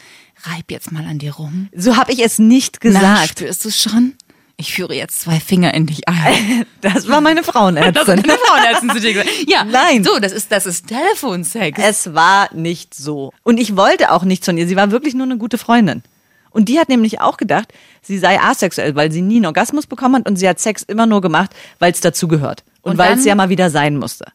reib 0.44 0.72
jetzt 0.72 0.92
mal 0.92 1.06
an 1.06 1.20
dir 1.20 1.34
rum. 1.34 1.70
so 1.76 1.96
habe 1.96 2.12
ich 2.12 2.20
es 2.24 2.40
nicht 2.40 2.80
Na, 2.84 2.90
gesagt. 2.90 3.30
spürst 3.30 3.66
du 3.66 3.70
es 3.70 3.82
schon? 3.82 4.16
Ich 4.62 4.74
führe 4.74 4.94
jetzt 4.94 5.22
zwei 5.22 5.40
Finger 5.40 5.74
in 5.74 5.86
dich 5.86 6.08
ein. 6.08 6.66
Das 6.82 7.08
war 7.08 7.22
meine 7.22 7.40
Das 7.40 7.48
hat 7.48 7.56
Frauenärztin. 7.56 8.20
eine 8.20 8.38
Frauenärztin 8.38 8.90
zu 8.90 9.00
dir 9.00 9.14
gesagt. 9.14 9.30
Ja, 9.48 9.64
Nein. 9.64 10.04
So, 10.04 10.20
das 10.20 10.34
ist, 10.34 10.52
das 10.52 10.66
ist 10.66 10.88
Telefonsex. 10.88 11.80
Es 11.82 12.14
war 12.14 12.54
nicht 12.54 12.94
so. 12.94 13.32
Und 13.44 13.58
ich 13.58 13.78
wollte 13.78 14.12
auch 14.12 14.24
nichts 14.24 14.46
von 14.46 14.58
ihr. 14.58 14.68
Sie 14.68 14.76
war 14.76 14.92
wirklich 14.92 15.14
nur 15.14 15.26
eine 15.26 15.38
gute 15.38 15.58
Freundin. 15.58 16.04
Und 16.52 16.68
die 16.68 16.78
hat 16.78 16.90
nämlich 16.90 17.22
auch 17.22 17.38
gedacht, 17.38 17.72
sie 18.02 18.18
sei 18.18 18.38
asexuell, 18.42 18.96
weil 18.96 19.12
sie 19.14 19.22
nie 19.22 19.38
einen 19.38 19.46
Orgasmus 19.46 19.88
bekommen 19.88 20.16
hat 20.16 20.28
und 20.30 20.36
sie 20.36 20.50
hat 20.50 20.60
Sex 20.60 20.84
immer 20.84 21.06
nur 21.06 21.22
gemacht, 21.22 21.52
weil 21.80 21.94
es 21.94 22.02
dazu 22.02 22.28
gehört. 22.28 22.64
Und, 22.82 22.94
Und 22.94 22.98
weil 22.98 23.14
es 23.14 23.24
ja 23.24 23.36
mal 23.36 23.48
wieder 23.50 23.70
sein 23.70 23.96
musste. 23.98 24.26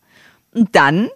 Und 0.54 0.74
dann 0.74 1.10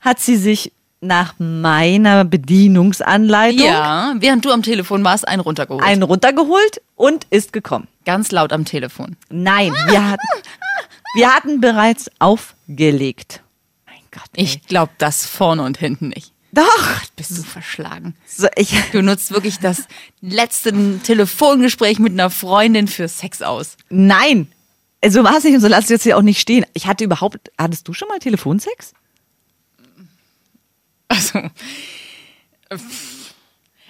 hat 0.00 0.18
sie 0.20 0.36
sich 0.36 0.72
nach 1.00 1.34
meiner 1.38 2.24
Bedienungsanleitung 2.24 3.66
Ja, 3.66 4.14
während 4.18 4.44
du 4.44 4.50
am 4.50 4.62
Telefon 4.62 5.04
warst, 5.04 5.26
einen 5.28 5.40
runtergeholt. 5.40 5.84
einen 5.84 6.02
runtergeholt 6.02 6.80
und 6.94 7.26
ist 7.30 7.52
gekommen. 7.52 7.86
Ganz 8.04 8.30
laut 8.32 8.52
am 8.52 8.64
Telefon. 8.64 9.16
Nein, 9.28 9.72
wir 9.88 10.08
hatten, 10.10 10.26
wir 11.14 11.28
hatten 11.34 11.60
bereits 11.60 12.10
aufgelegt. 12.18 13.42
Mein 13.86 13.98
Gott. 14.10 14.28
Ey. 14.34 14.44
Ich 14.44 14.66
glaube 14.66 14.92
das 14.98 15.26
vorne 15.26 15.62
und 15.62 15.78
hinten 15.78 16.08
nicht. 16.08 16.32
Doch. 16.52 17.00
Bist 17.16 17.36
du 17.36 17.42
verschlagen. 17.42 18.14
So, 18.26 18.46
ich, 18.56 18.74
Du 18.92 19.02
nutzt 19.02 19.30
wirklich 19.32 19.58
das 19.58 19.84
letzte 20.22 20.72
Telefongespräch 21.02 21.98
mit 21.98 22.12
einer 22.12 22.30
Freundin 22.30 22.88
für 22.88 23.08
Sex 23.08 23.42
aus. 23.42 23.76
Nein. 23.90 24.50
So 25.06 25.22
war 25.22 25.36
es 25.36 25.44
nicht 25.44 25.54
und 25.54 25.60
so 25.60 25.68
lass 25.68 25.84
es 25.84 25.90
jetzt 25.90 26.02
hier 26.04 26.16
auch 26.16 26.22
nicht 26.22 26.40
stehen. 26.40 26.64
Ich 26.72 26.86
hatte 26.86 27.04
überhaupt, 27.04 27.50
hattest 27.58 27.86
du 27.86 27.92
schon 27.92 28.08
mal 28.08 28.18
Telefonsex? 28.18 28.94
Also, 31.08 31.40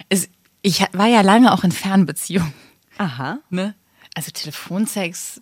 es, 0.09 0.29
ich 0.61 0.81
war 0.93 1.07
ja 1.07 1.21
lange 1.21 1.51
auch 1.51 1.63
in 1.63 1.71
Fernbeziehung. 1.71 2.53
Aha. 2.97 3.39
Ne? 3.49 3.75
Also 4.13 4.31
Telefonsex, 4.31 5.41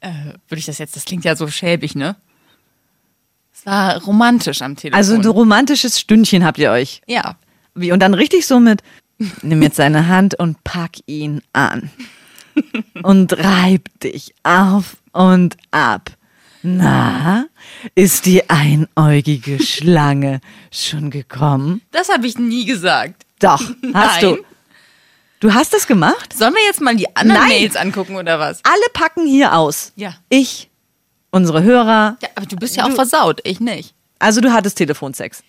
äh, 0.00 0.10
würde 0.48 0.58
ich 0.58 0.66
das 0.66 0.78
jetzt, 0.78 0.96
das 0.96 1.04
klingt 1.04 1.24
ja 1.24 1.36
so 1.36 1.48
schäbig, 1.48 1.94
ne? 1.94 2.16
Es 3.52 3.64
war 3.66 4.02
romantisch 4.02 4.62
am 4.62 4.76
Telefon. 4.76 4.96
Also 4.96 5.14
ein 5.14 5.24
romantisches 5.24 5.98
Stündchen 6.00 6.44
habt 6.44 6.58
ihr 6.58 6.70
euch. 6.70 7.02
ja. 7.06 7.36
Wie, 7.76 7.90
und 7.90 7.98
dann 7.98 8.14
richtig 8.14 8.46
so 8.46 8.60
mit, 8.60 8.84
nimm 9.42 9.60
jetzt 9.60 9.74
seine 9.76 10.06
Hand 10.06 10.38
und 10.38 10.62
pack 10.62 10.92
ihn 11.06 11.42
an. 11.52 11.90
Und 13.02 13.36
reib 13.36 13.88
dich 13.98 14.32
auf 14.44 14.96
und 15.10 15.56
ab. 15.72 16.12
Na, 16.66 17.44
ist 17.94 18.24
die 18.24 18.48
einäugige 18.48 19.62
Schlange 19.62 20.40
schon 20.72 21.10
gekommen? 21.10 21.82
Das 21.90 22.08
habe 22.08 22.26
ich 22.26 22.38
nie 22.38 22.64
gesagt. 22.64 23.26
Doch, 23.38 23.60
hast 23.92 24.22
Nein. 24.22 24.36
du. 24.36 24.38
Du 25.40 25.52
hast 25.52 25.74
das 25.74 25.86
gemacht? 25.86 26.32
Sollen 26.32 26.54
wir 26.54 26.64
jetzt 26.64 26.80
mal 26.80 26.96
die 26.96 27.14
anderen 27.14 27.42
Nein. 27.42 27.48
Mails 27.50 27.76
angucken 27.76 28.16
oder 28.16 28.38
was? 28.38 28.60
Alle 28.64 28.86
packen 28.94 29.26
hier 29.26 29.54
aus. 29.54 29.92
Ja. 29.94 30.14
Ich, 30.30 30.70
unsere 31.30 31.62
Hörer. 31.62 32.16
Ja, 32.22 32.28
aber 32.34 32.46
du 32.46 32.56
bist 32.56 32.76
ja 32.76 32.86
auch 32.86 32.92
versaut, 32.92 33.42
ich 33.44 33.60
nicht. 33.60 33.94
Also 34.18 34.40
du 34.40 34.50
hattest 34.50 34.78
Telefonsex. 34.78 35.42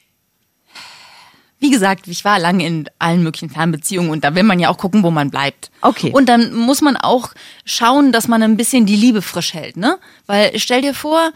Wie 1.66 1.72
gesagt, 1.72 2.08
ich 2.08 2.24
war 2.24 2.38
lange 2.38 2.64
in 2.64 2.88
allen 3.00 3.24
möglichen 3.24 3.50
Fernbeziehungen 3.50 4.12
und 4.12 4.24
da 4.24 4.36
will 4.36 4.44
man 4.44 4.60
ja 4.60 4.70
auch 4.70 4.78
gucken, 4.78 5.02
wo 5.02 5.10
man 5.10 5.32
bleibt. 5.32 5.72
Okay. 5.82 6.12
Und 6.14 6.30
dann 6.30 6.54
muss 6.54 6.82
man 6.82 6.96
auch 6.96 7.32
schauen, 7.66 8.12
dass 8.12 8.28
man 8.28 8.44
ein 8.44 8.56
bisschen 8.56 8.86
die 8.86 8.96
Liebe 8.96 9.24
frisch 9.24 9.56
hält, 9.56 9.76
ne? 9.76 9.98
Weil 10.28 10.52
stell 10.60 10.84
dir 10.84 10.94
vor, 10.94 11.32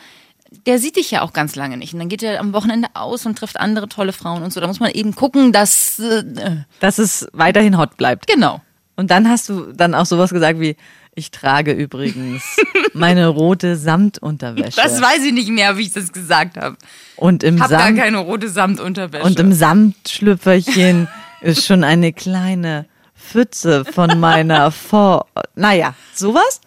der 0.67 0.77
sieht 0.77 0.98
dich 0.98 1.09
ja 1.09 1.24
auch 1.24 1.33
ganz 1.33 1.55
lange 1.55 1.77
nicht. 1.77 1.93
Und 1.93 2.00
dann 2.00 2.09
geht 2.09 2.21
er 2.21 2.39
am 2.39 2.53
Wochenende 2.53 2.89
aus 2.93 3.25
und 3.25 3.39
trifft 3.39 3.59
andere 3.59 3.89
tolle 3.89 4.13
Frauen 4.13 4.43
und 4.43 4.53
so. 4.53 4.59
Da 4.59 4.67
muss 4.67 4.79
man 4.79 4.91
eben 4.91 5.15
gucken, 5.15 5.51
dass. 5.51 5.98
Äh, 5.98 6.24
Dass 6.79 7.00
es 7.00 7.27
weiterhin 7.33 7.75
hot 7.75 7.98
bleibt. 7.98 8.27
genau. 8.27 8.62
Und 8.95 9.09
dann 9.09 9.27
hast 9.29 9.50
du 9.50 9.71
dann 9.74 9.95
auch 9.95 10.05
sowas 10.05 10.29
gesagt 10.29 10.59
wie, 10.59 10.75
ich 11.20 11.32
trage 11.32 11.72
übrigens 11.74 12.44
meine 12.94 13.28
rote 13.28 13.76
Samtunterwäsche. 13.76 14.82
Das 14.82 15.02
weiß 15.02 15.24
ich 15.26 15.34
nicht 15.34 15.50
mehr, 15.50 15.78
wie 15.78 15.84
ich 15.84 15.94
das 15.94 16.12
gesagt 16.12 16.58
habe. 16.58 16.78
und 17.16 17.44
im, 17.44 17.62
Hab 17.62 17.70
gar 17.70 17.82
Samt, 17.82 18.00
keine 18.00 18.18
rote 18.18 18.50
Samtunterwäsche. 18.50 19.24
und 19.24 19.40
im 19.40 19.54
Samtschlüpferchen 19.54 21.08
ist 21.42 21.66
schon 21.66 21.84
eine 21.84 22.14
kleine 22.14 22.86
Pfütze 23.16 23.86
von 23.86 24.20
meiner 24.20 24.72
Vor... 24.72 25.28
Naja, 25.56 25.94
sowas? 26.14 26.62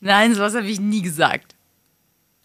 Nein, 0.00 0.34
sowas 0.34 0.54
habe 0.54 0.66
ich 0.66 0.78
nie 0.80 1.02
gesagt. 1.02 1.54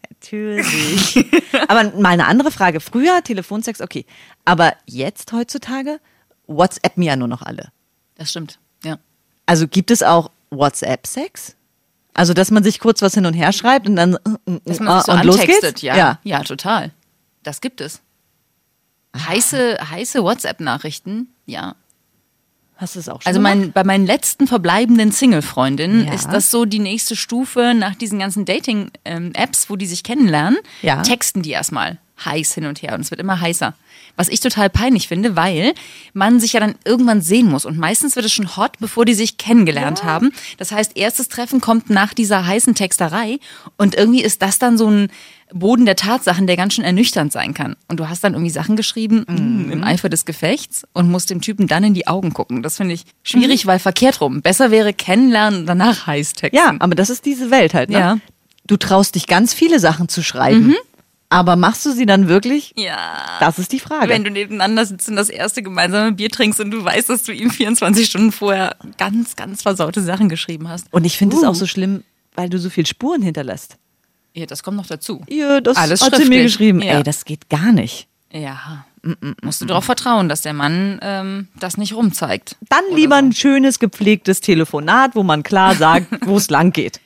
Natürlich. 0.08 1.24
Aber 1.68 1.84
mal 1.98 2.10
eine 2.10 2.26
andere 2.26 2.50
Frage. 2.50 2.80
Früher 2.80 3.22
Telefonsex, 3.22 3.80
okay. 3.80 4.06
Aber 4.44 4.74
jetzt 4.86 5.32
heutzutage 5.32 6.00
WhatsApp 6.46 6.96
mir 6.96 7.06
ja 7.06 7.16
nur 7.16 7.28
noch 7.28 7.42
alle. 7.42 7.68
Das 8.16 8.30
stimmt. 8.30 8.58
Ja. 8.84 8.98
Also 9.46 9.68
gibt 9.68 9.90
es 9.90 10.02
auch 10.02 10.30
WhatsApp-Sex? 10.50 11.56
Also, 12.14 12.34
dass 12.34 12.50
man 12.50 12.62
sich 12.64 12.80
kurz 12.80 13.02
was 13.02 13.14
hin 13.14 13.24
und 13.26 13.34
her 13.34 13.52
schreibt 13.52 13.88
und 13.88 13.96
dann 13.96 14.18
Dass 14.64 14.80
man 14.80 14.88
ah, 14.88 14.96
sich 14.98 15.06
so 15.06 15.12
und 15.12 15.24
los 15.24 15.40
geht's? 15.40 15.82
ja. 15.82 15.96
ja. 15.96 16.18
Ja, 16.24 16.42
total. 16.42 16.90
Das 17.42 17.60
gibt 17.60 17.80
es. 17.80 18.00
Heiße, 19.16 19.78
heiße 19.90 20.22
WhatsApp-Nachrichten, 20.22 21.28
ja. 21.46 21.74
Hast 22.76 22.94
du 22.94 23.00
es 23.00 23.08
auch 23.08 23.20
schon 23.20 23.28
Also 23.28 23.40
mein, 23.40 23.72
bei 23.72 23.84
meinen 23.84 24.06
letzten 24.06 24.46
verbleibenden 24.46 25.12
Single-Freundinnen 25.12 26.06
Ja. 26.06 26.14
ist 26.14 26.28
das 26.28 26.50
so 26.50 26.64
die 26.64 26.78
nächste 26.78 27.14
Stufe 27.14 27.74
nach 27.74 27.94
diesen 27.94 28.18
ganzen 28.18 28.44
Dating-Apps, 28.44 29.68
wo 29.68 29.76
die 29.76 29.86
sich 29.86 30.02
kennenlernen. 30.02 30.58
Ja. 30.82 31.02
Texten 31.02 31.42
die 31.42 31.50
erstmal 31.50 31.98
heiß 32.24 32.54
hin 32.54 32.66
und 32.66 32.82
her 32.82 32.94
und 32.94 33.00
es 33.00 33.10
wird 33.10 33.20
immer 33.20 33.40
heißer. 33.40 33.74
Was 34.16 34.28
ich 34.28 34.40
total 34.40 34.68
peinlich 34.68 35.08
finde, 35.08 35.36
weil 35.36 35.72
man 36.12 36.40
sich 36.40 36.52
ja 36.52 36.60
dann 36.60 36.74
irgendwann 36.84 37.22
sehen 37.22 37.46
muss 37.46 37.64
und 37.64 37.78
meistens 37.78 38.16
wird 38.16 38.26
es 38.26 38.32
schon 38.32 38.56
hot, 38.56 38.72
bevor 38.80 39.04
die 39.04 39.14
sich 39.14 39.38
kennengelernt 39.38 40.04
haben. 40.04 40.32
Das 40.58 40.72
heißt, 40.72 40.96
erstes 40.96 41.28
Treffen 41.28 41.60
kommt 41.60 41.90
nach 41.90 42.12
dieser 42.12 42.46
heißen 42.46 42.74
Texterei 42.74 43.38
und 43.76 43.94
irgendwie 43.94 44.22
ist 44.22 44.42
das 44.42 44.58
dann 44.58 44.76
so 44.76 44.90
ein 44.90 45.08
Boden 45.52 45.84
der 45.84 45.96
Tatsachen, 45.96 46.46
der 46.46 46.56
ganz 46.56 46.74
schön 46.74 46.84
ernüchternd 46.84 47.32
sein 47.32 47.54
kann. 47.54 47.76
Und 47.88 47.98
du 47.98 48.08
hast 48.08 48.22
dann 48.22 48.34
irgendwie 48.34 48.50
Sachen 48.50 48.76
geschrieben 48.76 49.24
mm, 49.26 49.72
im 49.72 49.84
Eifer 49.84 50.08
des 50.08 50.24
Gefechts 50.24 50.86
und 50.92 51.10
musst 51.10 51.30
dem 51.30 51.40
Typen 51.40 51.66
dann 51.66 51.84
in 51.84 51.94
die 51.94 52.06
Augen 52.06 52.32
gucken. 52.32 52.62
Das 52.62 52.76
finde 52.76 52.94
ich 52.94 53.04
schwierig, 53.22 53.66
weil 53.66 53.78
verkehrt 53.78 54.20
rum. 54.20 54.42
Besser 54.42 54.70
wäre 54.70 54.92
kennenlernen 54.92 55.60
und 55.60 55.66
danach 55.66 56.06
heiß 56.06 56.34
texten. 56.34 56.56
Ja, 56.56 56.74
aber 56.78 56.94
das 56.94 57.10
ist 57.10 57.24
diese 57.26 57.50
Welt 57.50 57.74
halt, 57.74 57.90
ne? 57.90 57.98
Ja. 57.98 58.18
Du 58.66 58.76
traust 58.76 59.16
dich 59.16 59.26
ganz 59.26 59.52
viele 59.52 59.80
Sachen 59.80 60.08
zu 60.08 60.22
schreiben. 60.22 60.76
Aber 61.30 61.56
machst 61.56 61.86
du 61.86 61.92
sie 61.92 62.06
dann 62.06 62.28
wirklich? 62.28 62.72
ja. 62.76 62.98
Das 63.40 63.58
ist 63.58 63.72
die 63.72 63.78
Frage. 63.80 64.08
Wenn 64.08 64.24
du 64.24 64.30
nebeneinander 64.30 64.84
sitzt 64.84 65.08
und 65.08 65.16
das 65.16 65.28
erste 65.30 65.62
gemeinsame 65.62 66.12
Bier 66.12 66.28
trinkst 66.28 66.60
und 66.60 66.70
du 66.72 66.84
weißt, 66.84 67.08
dass 67.08 67.22
du 67.22 67.32
ihm 67.32 67.50
24 67.50 68.06
Stunden 68.06 68.32
vorher 68.32 68.76
ganz, 68.98 69.36
ganz 69.36 69.62
versaute 69.62 70.02
Sachen 70.02 70.28
geschrieben 70.28 70.68
hast. 70.68 70.86
und 70.92 71.04
ich 71.04 71.16
finde 71.16 71.36
es 71.36 71.42
Uh. 71.42 71.46
auch 71.46 71.54
so 71.54 71.66
schlimm, 71.66 72.02
weil 72.34 72.48
du 72.50 72.58
so 72.58 72.68
viel 72.68 72.84
Spuren 72.86 73.22
hinterlässt. 73.22 73.76
Ja, 74.34 74.46
das 74.46 74.62
kommt 74.62 74.76
noch 74.76 74.86
dazu. 74.86 75.22
Ja, 75.28 75.60
das 75.60 75.76
Alles 75.76 76.02
hat 76.02 76.16
sie 76.16 76.24
mir 76.28 76.42
geschrieben. 76.42 76.80
Ja. 76.82 76.98
Ey, 76.98 77.02
das 77.02 77.24
geht 77.24 77.48
gar 77.48 77.72
nicht. 77.72 78.06
Ja. 78.32 78.84
Musst 79.42 79.60
du 79.60 79.64
darauf 79.66 79.84
vertrauen, 79.84 80.28
dass 80.28 80.42
der 80.42 80.52
Mann 80.52 80.98
ähm, 81.02 81.48
das 81.58 81.76
nicht 81.78 81.94
rumzeigt. 81.94 82.56
Dann 82.68 82.84
lieber 82.94 83.16
so. 83.16 83.24
ein 83.24 83.32
schönes, 83.32 83.78
gepflegtes 83.78 84.40
Telefonat, 84.40 85.14
wo 85.16 85.22
man 85.22 85.42
klar 85.42 85.74
sagt, 85.74 86.06
wo 86.26 86.36
es 86.36 86.50
lang 86.50 86.72
geht. 86.72 87.00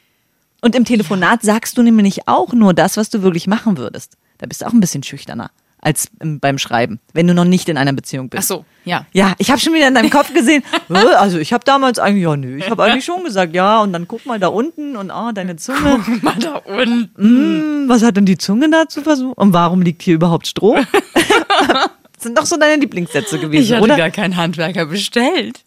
Und 0.65 0.75
im 0.75 0.87
Telefonat 0.87 1.43
sagst 1.43 1.77
du 1.77 1.83
nämlich 1.83 2.27
auch 2.27 2.55
nur 2.55 2.73
das, 2.73 2.97
was 2.97 3.11
du 3.11 3.23
wirklich 3.23 3.47
machen 3.47 3.77
würdest. 3.77 4.17
Da 4.39 4.47
bist 4.47 4.63
du 4.63 4.67
auch 4.67 4.73
ein 4.73 4.81
bisschen 4.81 5.03
schüchterner 5.03 5.51
als 5.79 6.09
im, 6.21 6.41
beim 6.41 6.57
Schreiben, 6.57 7.01
wenn 7.13 7.27
du 7.27 7.35
noch 7.35 7.45
nicht 7.45 7.69
in 7.69 7.77
einer 7.77 7.93
Beziehung 7.93 8.31
bist. 8.31 8.45
Ach 8.45 8.57
so, 8.57 8.65
ja. 8.87 9.05
Ja, 9.13 9.35
ich 9.37 9.51
habe 9.51 9.61
schon 9.61 9.75
wieder 9.75 9.87
in 9.89 9.95
deinem 9.95 10.09
Kopf 10.09 10.33
gesehen, 10.33 10.63
also 10.89 11.37
ich 11.37 11.53
habe 11.53 11.63
damals 11.67 11.99
eigentlich, 11.99 12.25
ja 12.25 12.35
nö, 12.35 12.57
ich 12.57 12.71
habe 12.71 12.83
eigentlich 12.85 13.05
schon 13.05 13.23
gesagt, 13.25 13.55
ja, 13.55 13.83
und 13.83 13.93
dann 13.93 14.09
guck 14.09 14.25
mal 14.25 14.41
da 14.41 14.49
unten 14.49 14.97
und 14.97 15.11
ah, 15.11 15.33
deine 15.33 15.57
Zunge. 15.57 16.03
Mal 16.23 16.37
da 16.41 16.55
unten. 16.55 17.11
Hm, 17.19 17.85
was 17.89 18.03
hat 18.03 18.17
denn 18.17 18.25
die 18.25 18.39
Zunge 18.39 18.71
da 18.71 18.89
zu 18.89 19.03
versuchen? 19.03 19.35
Und 19.35 19.53
warum 19.53 19.83
liegt 19.83 20.01
hier 20.01 20.15
überhaupt 20.15 20.47
Stroh? 20.47 20.77
das 21.13 22.23
sind 22.23 22.39
doch 22.39 22.47
so 22.47 22.57
deine 22.57 22.81
Lieblingssätze 22.81 23.37
Ich 23.37 23.43
gewesen, 23.43 23.77
hatte 23.77 23.85
oder? 23.85 23.97
gar 23.99 24.11
keinen 24.11 24.39
Handwerker 24.39 24.87
bestellt. 24.87 25.61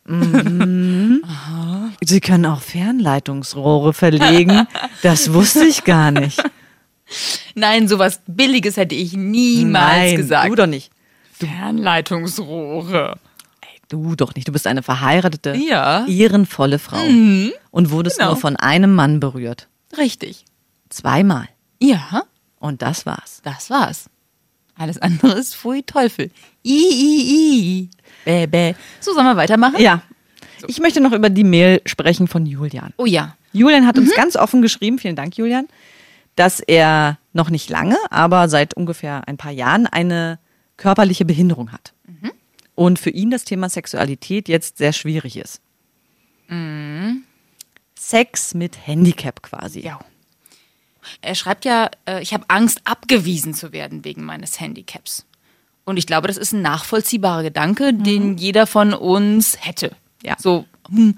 Sie 2.07 2.21
können 2.21 2.45
auch 2.45 2.61
Fernleitungsrohre 2.61 3.93
verlegen. 3.93 4.67
Das 5.03 5.31
wusste 5.33 5.65
ich 5.65 5.83
gar 5.83 6.09
nicht. 6.11 6.41
Nein, 7.53 7.87
sowas 7.87 8.19
Billiges 8.27 8.75
hätte 8.77 8.95
ich 8.95 9.13
niemals 9.13 9.95
Nein, 9.97 10.15
gesagt. 10.17 10.49
du 10.49 10.55
doch 10.55 10.65
nicht. 10.67 10.89
Fernleitungsrohre. 11.33 13.17
Du 13.89 14.15
doch 14.15 14.35
nicht. 14.35 14.47
Du 14.47 14.51
bist 14.51 14.67
eine 14.67 14.83
verheiratete, 14.83 15.55
Ja. 15.55 16.05
ehrenvolle 16.07 16.79
Frau. 16.79 16.97
Und 17.71 17.91
wurdest 17.91 18.17
Genau. 18.17 18.31
nur 18.31 18.39
von 18.39 18.55
einem 18.55 18.93
Mann 18.95 19.19
berührt. 19.19 19.67
Richtig. 19.97 20.43
Zweimal. 20.89 21.47
Ja, 21.79 22.23
Und 22.59 22.81
das 22.81 23.05
war's. 23.05 23.41
das 23.43 23.69
war's. 23.69 24.09
Alles 24.75 24.97
andere 24.97 25.33
ist 25.33 25.55
Pfui 25.55 25.83
Teufel. 25.83 26.31
I, 26.65 26.69
I, 26.71 27.21
I. 27.83 27.89
Bäh, 28.25 28.47
bäh. 28.47 28.73
So, 28.99 29.13
sollen 29.13 29.25
wir 29.27 29.37
weitermachen? 29.37 29.79
Ja. 29.79 30.01
Ich 30.65 30.79
möchte 30.79 31.01
noch 31.01 31.11
über 31.11 31.29
die 31.29 31.43
Mail 31.43 31.81
sprechen 31.85 32.27
von 32.27 32.45
Julian. 32.45 32.93
Oh 32.97 33.05
ja. 33.05 33.35
Julian 33.53 33.85
hat 33.85 33.97
uns 33.97 34.15
ganz 34.15 34.35
offen 34.35 34.61
geschrieben, 34.61 34.99
vielen 34.99 35.15
Dank, 35.15 35.37
Julian, 35.37 35.67
dass 36.35 36.59
er 36.59 37.17
noch 37.33 37.49
nicht 37.49 37.69
lange, 37.69 37.97
aber 38.09 38.49
seit 38.49 38.73
ungefähr 38.73 39.27
ein 39.27 39.37
paar 39.37 39.51
Jahren 39.51 39.87
eine 39.87 40.39
körperliche 40.77 41.25
Behinderung 41.25 41.71
hat. 41.71 41.93
Und 42.75 42.99
für 42.99 43.09
ihn 43.09 43.31
das 43.31 43.43
Thema 43.43 43.69
Sexualität 43.69 44.47
jetzt 44.47 44.77
sehr 44.77 44.93
schwierig 44.93 45.35
ist. 45.35 45.61
Sex 47.97 48.53
mit 48.53 48.87
Handicap 48.87 49.41
quasi. 49.41 49.81
Ja. 49.81 49.99
Er 51.21 51.35
schreibt 51.35 51.65
ja, 51.65 51.89
äh, 52.07 52.21
ich 52.21 52.33
habe 52.33 52.45
Angst, 52.49 52.81
abgewiesen 52.83 53.53
zu 53.53 53.71
werden 53.71 54.05
wegen 54.05 54.23
meines 54.23 54.59
Handicaps. 54.59 55.25
Und 55.85 55.97
ich 55.97 56.05
glaube, 56.05 56.27
das 56.27 56.37
ist 56.37 56.51
ein 56.51 56.61
nachvollziehbarer 56.61 57.43
Gedanke, 57.43 57.93
den 57.93 58.37
jeder 58.37 58.67
von 58.67 58.93
uns 58.93 59.57
hätte. 59.59 59.95
Ja. 60.23 60.35
So, 60.39 60.65
hm, 60.89 61.17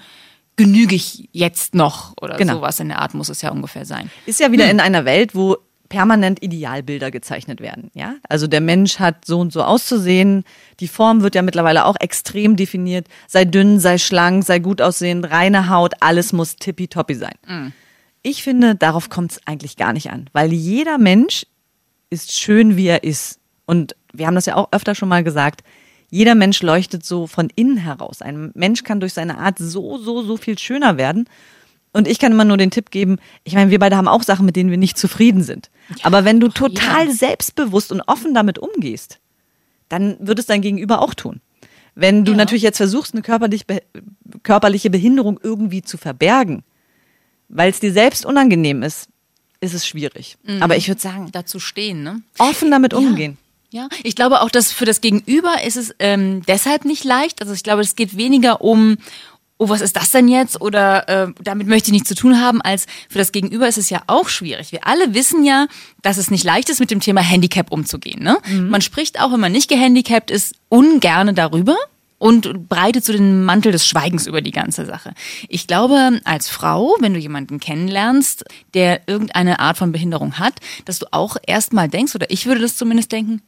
genüge 0.56 0.96
ich 0.96 1.30
jetzt 1.32 1.74
noch 1.74 2.14
oder 2.22 2.36
Genau. 2.38 2.56
sowas 2.56 2.80
in 2.80 2.90
der 2.90 3.00
Art 3.00 3.14
muss 3.14 3.30
es 3.30 3.42
ja 3.42 3.52
ungefähr 3.52 3.86
sein. 3.86 4.10
Ist 4.26 4.40
ja 4.40 4.52
wieder 4.52 4.70
in 4.70 4.80
einer 4.80 5.06
Welt, 5.06 5.34
wo 5.36 5.58
permanent 5.88 6.44
Idealbilder 6.44 7.10
gezeichnet 7.12 7.62
werden. 7.62 7.90
Ja, 7.96 8.16
also 8.28 8.46
der 8.46 8.62
Mensch 8.62 9.00
hat 9.00 9.26
so 9.26 9.40
und 9.40 9.52
so 9.52 9.64
auszusehen. 9.64 10.44
Die 10.80 10.88
Form 10.88 11.24
wird 11.24 11.34
ja 11.34 11.42
mittlerweile 11.42 11.86
auch 11.86 11.96
extrem 12.00 12.56
definiert. 12.56 13.08
Sei 13.28 13.46
dünn, 13.46 13.80
sei 13.80 13.98
schlank, 13.98 14.44
sei 14.46 14.60
gut 14.60 14.82
aussehend, 14.82 15.32
reine 15.32 15.70
Haut, 15.70 15.94
alles 16.02 16.32
muss 16.32 16.58
tippitoppi 16.58 17.16
sein. 17.16 17.34
Ich 18.22 18.44
finde, 18.44 18.76
darauf 18.76 19.10
kommt 19.10 19.32
es 19.32 19.48
eigentlich 19.48 19.78
gar 19.78 19.94
nicht 19.94 20.12
an, 20.12 20.30
weil 20.34 20.54
jeder 20.54 20.98
Mensch 21.00 21.48
ist 22.12 22.34
schön, 22.38 22.76
wie 22.78 22.88
er 22.88 23.04
ist. 23.04 23.40
Und 23.66 23.96
wir 24.14 24.28
haben 24.28 24.36
das 24.36 24.46
ja 24.46 24.58
auch 24.58 24.68
öfter 24.72 24.94
schon 24.94 25.10
mal 25.10 25.24
gesagt. 25.24 25.62
Jeder 26.10 26.36
Mensch 26.36 26.62
leuchtet 26.62 27.06
so 27.06 27.28
von 27.28 27.50
innen 27.56 27.78
heraus. 27.78 28.22
Ein 28.22 28.52
Mensch 28.56 28.84
kann 28.84 29.00
durch 29.00 29.14
seine 29.14 29.38
Art 29.38 29.58
so, 29.60 29.98
so, 29.98 30.24
so 30.24 30.38
viel 30.38 30.58
schöner 30.58 30.98
werden. 30.98 31.30
Und 31.92 32.08
ich 32.08 32.20
kann 32.20 32.32
immer 32.32 32.46
nur 32.46 32.58
den 32.58 32.72
Tipp 32.72 32.92
geben, 32.92 33.18
ich 33.44 33.54
meine, 33.56 33.72
wir 33.72 33.80
beide 33.80 33.98
haben 33.98 34.08
auch 34.08 34.22
Sachen, 34.24 34.46
mit 34.46 34.56
denen 34.56 34.70
wir 34.70 34.78
nicht 34.78 34.98
zufrieden 34.98 35.42
sind. 35.44 35.70
Aber 36.04 36.24
wenn 36.24 36.40
du 36.40 36.48
total 36.50 37.04
jeder. 37.06 37.14
selbstbewusst 37.14 37.92
und 37.92 38.02
offen 38.02 38.34
damit 38.36 38.60
umgehst, 38.60 39.20
dann 39.88 40.16
wird 40.20 40.38
es 40.38 40.46
dein 40.46 40.62
Gegenüber 40.62 41.02
auch 41.02 41.16
tun. 41.16 41.42
Wenn 41.96 42.26
du 42.26 42.32
Ja. 42.32 42.38
natürlich 42.38 42.62
jetzt 42.64 42.78
versuchst, 42.78 43.14
eine 43.14 43.24
körperlich 43.24 43.66
körperliche 44.44 44.90
Behinderung 44.92 45.40
irgendwie 45.42 45.82
zu 45.82 45.98
verbergen, 45.98 46.64
weil 47.50 47.72
es 47.72 47.80
dir 47.80 47.92
selbst 47.92 48.26
unangenehm 48.26 48.84
ist, 48.84 49.10
ist 49.60 49.74
es 49.74 49.86
schwierig. 49.88 50.38
Aber 50.62 50.78
ich 50.78 50.88
würde 50.88 51.02
sagen, 51.02 51.30
Dazu 51.32 51.60
stehen, 51.60 52.04
ne? 52.04 52.22
offen 52.38 52.70
damit 52.72 52.94
umgehen. 52.94 53.38
Ja, 53.72 53.88
ich 54.04 54.16
glaube 54.16 54.42
auch, 54.42 54.50
dass 54.50 54.72
für 54.72 54.86
das 54.86 55.00
Gegenüber 55.00 55.64
ist 55.64 55.78
es 55.78 55.94
ähm, 56.00 56.42
deshalb 56.48 56.86
nicht 56.86 57.04
leicht. 57.04 57.42
Also 57.42 57.54
ich 57.54 57.62
glaube, 57.62 57.82
es 57.82 57.96
geht 57.96 58.18
weniger 58.18 58.62
um, 58.62 58.98
oh, 59.60 59.70
was 59.70 59.82
ist 59.82 59.96
das 59.96 60.10
denn 60.10 60.28
jetzt? 60.28 60.60
Oder 60.60 61.08
äh, 61.08 61.28
damit 61.44 61.68
möchte 61.68 61.90
ich 61.90 61.94
nichts 61.94 62.10
zu 62.10 62.16
tun 62.16 62.42
haben, 62.42 62.62
als 62.62 62.88
für 63.10 63.20
das 63.20 63.32
Gegenüber 63.32 63.68
ist 63.68 63.78
es 63.78 63.92
ja 63.92 64.02
auch 64.08 64.28
schwierig. 64.28 64.72
Wir 64.72 64.88
alle 64.88 65.14
wissen 65.14 65.44
ja, 65.44 65.68
dass 66.02 66.18
es 66.18 66.32
nicht 66.32 66.44
leicht 66.44 66.70
ist, 66.70 66.80
mit 66.80 66.90
dem 66.90 67.00
Thema 67.00 67.22
Handicap 67.22 67.72
umzugehen. 67.72 68.24
Ne? 68.24 68.38
Man 68.70 68.82
spricht 68.82 69.20
auch, 69.20 69.32
wenn 69.32 69.40
man 69.40 69.52
nicht 69.52 69.70
gehandicapt 69.70 70.32
ist, 70.32 70.56
ungerne 70.70 71.34
darüber. 71.34 71.76
Und 72.22 72.68
breitet 72.68 73.06
so 73.06 73.14
den 73.14 73.46
Mantel 73.46 73.72
des 73.72 73.88
Schweigens 73.88 74.28
über 74.28 74.42
die 74.42 74.52
ganze 74.52 74.86
Sache. 74.86 75.14
Ich 75.48 75.68
glaube, 75.68 76.20
als 76.26 76.50
Frau, 76.50 76.98
wenn 77.00 77.14
du 77.14 77.20
jemanden 77.20 77.62
kennenlernst, 77.62 78.44
der 78.74 79.08
irgendeine 79.08 79.62
Art 79.62 79.78
von 79.78 79.94
Behinderung 79.94 80.38
hat, 80.38 80.56
dass 80.84 81.00
du 81.00 81.06
auch 81.12 81.38
erstmal 81.48 81.88
denkst, 81.88 82.16
oder 82.16 82.30
ich 82.30 82.46
würde 82.46 82.60
das 82.60 82.76
zumindest 82.76 83.14
denken, 83.14 83.42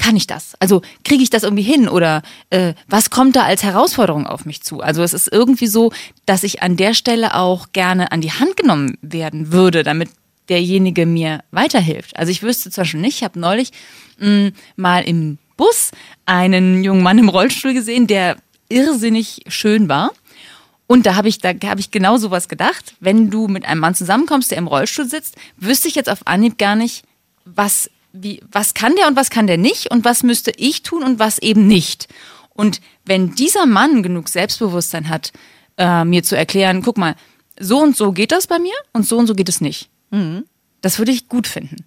kann 0.00 0.16
ich 0.16 0.26
das? 0.26 0.54
Also 0.60 0.80
kriege 1.04 1.22
ich 1.22 1.28
das 1.28 1.42
irgendwie 1.42 1.62
hin 1.62 1.86
oder 1.86 2.22
äh, 2.48 2.72
was 2.88 3.10
kommt 3.10 3.36
da 3.36 3.42
als 3.42 3.62
Herausforderung 3.62 4.26
auf 4.26 4.46
mich 4.46 4.62
zu? 4.62 4.80
Also 4.80 5.02
es 5.02 5.12
ist 5.12 5.30
irgendwie 5.30 5.66
so, 5.66 5.92
dass 6.24 6.42
ich 6.42 6.62
an 6.62 6.78
der 6.78 6.94
Stelle 6.94 7.34
auch 7.34 7.68
gerne 7.74 8.10
an 8.10 8.22
die 8.22 8.32
Hand 8.32 8.56
genommen 8.56 8.96
werden 9.02 9.52
würde, 9.52 9.82
damit 9.82 10.08
derjenige 10.48 11.04
mir 11.04 11.40
weiterhilft. 11.50 12.16
Also 12.16 12.32
ich 12.32 12.42
wüsste 12.42 12.70
zum 12.70 12.82
Beispiel 12.82 13.00
nicht, 13.00 13.16
ich 13.16 13.24
habe 13.24 13.38
neulich 13.38 13.72
mh, 14.18 14.52
mal 14.76 15.02
im 15.02 15.36
Bus 15.58 15.90
einen 16.24 16.82
jungen 16.82 17.02
Mann 17.02 17.18
im 17.18 17.28
Rollstuhl 17.28 17.74
gesehen, 17.74 18.06
der 18.06 18.36
irrsinnig 18.70 19.42
schön 19.48 19.90
war. 19.90 20.12
Und 20.86 21.04
da 21.04 21.14
habe 21.14 21.28
ich, 21.28 21.38
da 21.38 21.50
habe 21.50 21.80
ich 21.80 21.90
genau 21.90 22.16
sowas 22.16 22.48
gedacht. 22.48 22.94
Wenn 23.00 23.30
du 23.30 23.48
mit 23.48 23.66
einem 23.66 23.80
Mann 23.80 23.94
zusammenkommst, 23.94 24.50
der 24.50 24.56
im 24.56 24.66
Rollstuhl 24.66 25.06
sitzt, 25.06 25.36
wüsste 25.58 25.88
ich 25.88 25.94
jetzt 25.94 26.08
auf 26.08 26.26
Anhieb 26.26 26.56
gar 26.56 26.74
nicht, 26.74 27.04
was, 27.44 27.90
wie, 28.12 28.42
was 28.50 28.74
kann 28.74 28.94
der 28.96 29.06
und 29.08 29.16
was 29.16 29.30
kann 29.30 29.46
der 29.46 29.58
nicht 29.58 29.90
und 29.90 30.04
was 30.04 30.22
müsste 30.22 30.52
ich 30.56 30.82
tun 30.82 31.02
und 31.02 31.18
was 31.18 31.38
eben 31.38 31.66
nicht. 31.66 32.08
Und 32.50 32.80
wenn 33.04 33.34
dieser 33.34 33.66
Mann 33.66 34.02
genug 34.02 34.28
Selbstbewusstsein 34.28 35.08
hat, 35.08 35.32
äh, 35.78 36.04
mir 36.04 36.22
zu 36.22 36.36
erklären, 36.36 36.82
guck 36.82 36.98
mal, 36.98 37.14
so 37.58 37.78
und 37.82 37.96
so 37.96 38.12
geht 38.12 38.32
das 38.32 38.46
bei 38.46 38.58
mir 38.58 38.74
und 38.92 39.06
so 39.06 39.16
und 39.18 39.26
so 39.26 39.34
geht 39.34 39.48
es 39.48 39.60
nicht. 39.60 39.88
Das 40.80 40.98
würde 40.98 41.12
ich 41.12 41.28
gut 41.28 41.46
finden. 41.46 41.84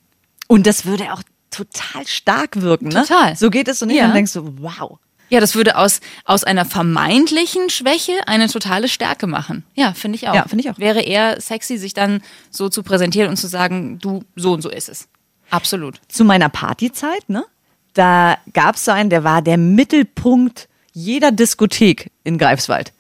Und 0.48 0.66
das 0.68 0.86
würde 0.86 1.12
auch 1.14 1.24
total 1.52 2.08
stark 2.08 2.62
wirken. 2.62 2.88
Ne? 2.88 3.02
Total. 3.06 3.36
So 3.36 3.50
geht 3.50 3.68
es 3.68 3.82
und 3.82 3.90
nicht, 3.90 3.98
Ja. 3.98 4.04
dann 4.06 4.14
denkst 4.14 4.34
du, 4.34 4.56
wow. 4.62 4.98
Ja, 5.30 5.40
das 5.40 5.56
würde 5.56 5.78
aus, 5.78 6.00
aus 6.26 6.44
einer 6.44 6.64
vermeintlichen 6.64 7.70
Schwäche 7.70 8.28
eine 8.28 8.48
totale 8.50 8.88
Stärke 8.88 9.26
machen. 9.26 9.66
Ja, 9.74 9.94
finde 9.94 10.18
ich 10.18 10.28
auch. 10.30 10.36
Ja, 10.36 10.44
finde 10.48 10.64
ich 10.64 10.70
auch. 10.70 10.78
Wäre 10.78 11.02
eher 11.02 11.42
sexy, 11.42 11.78
sich 11.78 11.94
dann 11.94 12.22
so 12.52 12.70
zu 12.70 12.84
präsentieren 12.84 13.30
und 13.30 13.38
zu 13.38 13.48
sagen, 13.48 13.98
du, 14.00 14.24
so 14.36 14.54
und 14.54 14.62
so 14.62 14.70
ist 14.70 14.90
es. 14.90 15.08
Absolut. 15.54 16.00
zu 16.08 16.26
meiner 16.26 16.50
Partyzeit, 16.50 17.30
ne? 17.30 17.46
Da 17.94 18.38
gab 18.54 18.76
es 18.76 18.86
so 18.86 18.92
einen, 18.92 19.10
der 19.12 19.24
war 19.24 19.42
der 19.42 19.58
Mittelpunkt 19.58 20.68
jeder 20.94 21.32
Diskothek 21.32 22.12
in 22.24 22.38
Greifswald. 22.38 22.92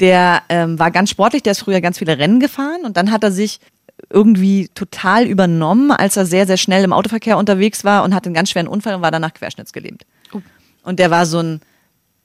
Der 0.00 0.42
ähm, 0.48 0.78
war 0.78 0.90
ganz 0.90 1.10
sportlich, 1.10 1.42
der 1.42 1.52
ist 1.52 1.60
früher 1.60 1.80
ganz 1.80 1.98
viele 1.98 2.18
Rennen 2.18 2.40
gefahren 2.40 2.84
und 2.84 2.96
dann 2.96 3.12
hat 3.12 3.22
er 3.22 3.30
sich 3.30 3.60
irgendwie 4.10 4.68
total 4.74 5.26
übernommen, 5.26 5.92
als 5.92 6.16
er 6.16 6.26
sehr, 6.26 6.46
sehr 6.46 6.56
schnell 6.56 6.82
im 6.82 6.92
Autoverkehr 6.92 7.38
unterwegs 7.38 7.84
war 7.84 8.02
und 8.02 8.14
hatte 8.14 8.26
einen 8.26 8.34
ganz 8.34 8.50
schweren 8.50 8.66
Unfall 8.66 8.96
und 8.96 9.02
war 9.02 9.10
danach 9.10 9.34
querschnittsgelähmt. 9.34 10.04
Und 10.82 10.98
der 10.98 11.10
war 11.10 11.26
so 11.26 11.38
ein 11.38 11.60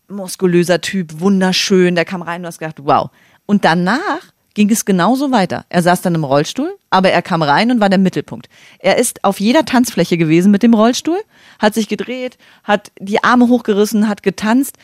muskulöser 0.08 0.82
Typ, 0.82 1.20
wunderschön, 1.20 1.96
der 1.96 2.06
kam 2.06 2.22
rein 2.22 2.38
und 2.38 2.44
du 2.44 2.48
hast 2.48 2.60
gedacht, 2.60 2.80
wow. 2.82 3.12
Und 3.46 3.64
danach 3.66 4.32
ging 4.58 4.72
es 4.72 4.86
genauso 4.86 5.32
weiter. 5.32 5.66
Er 5.70 5.84
saß 5.84 6.02
dann 6.02 6.16
im 6.16 6.24
Rollstuhl, 6.24 6.76
aber 6.90 7.12
er 7.12 7.22
kam 7.22 7.44
rein 7.44 7.70
und 7.70 7.80
war 7.80 7.90
der 7.90 8.00
Mittelpunkt. 8.00 8.50
Er 8.80 8.98
ist 8.98 9.24
auf 9.24 9.40
jeder 9.40 9.66
Tanzfläche 9.66 10.18
gewesen 10.18 10.52
mit 10.52 10.64
dem 10.64 10.74
Rollstuhl, 10.74 11.20
hat 11.60 11.76
sich 11.76 11.88
gedreht, 11.88 12.40
hat 12.64 12.92
die 13.00 13.24
Arme 13.24 13.50
hochgerissen, 13.50 14.10
hat 14.10 14.24
getanzt. 14.24 14.78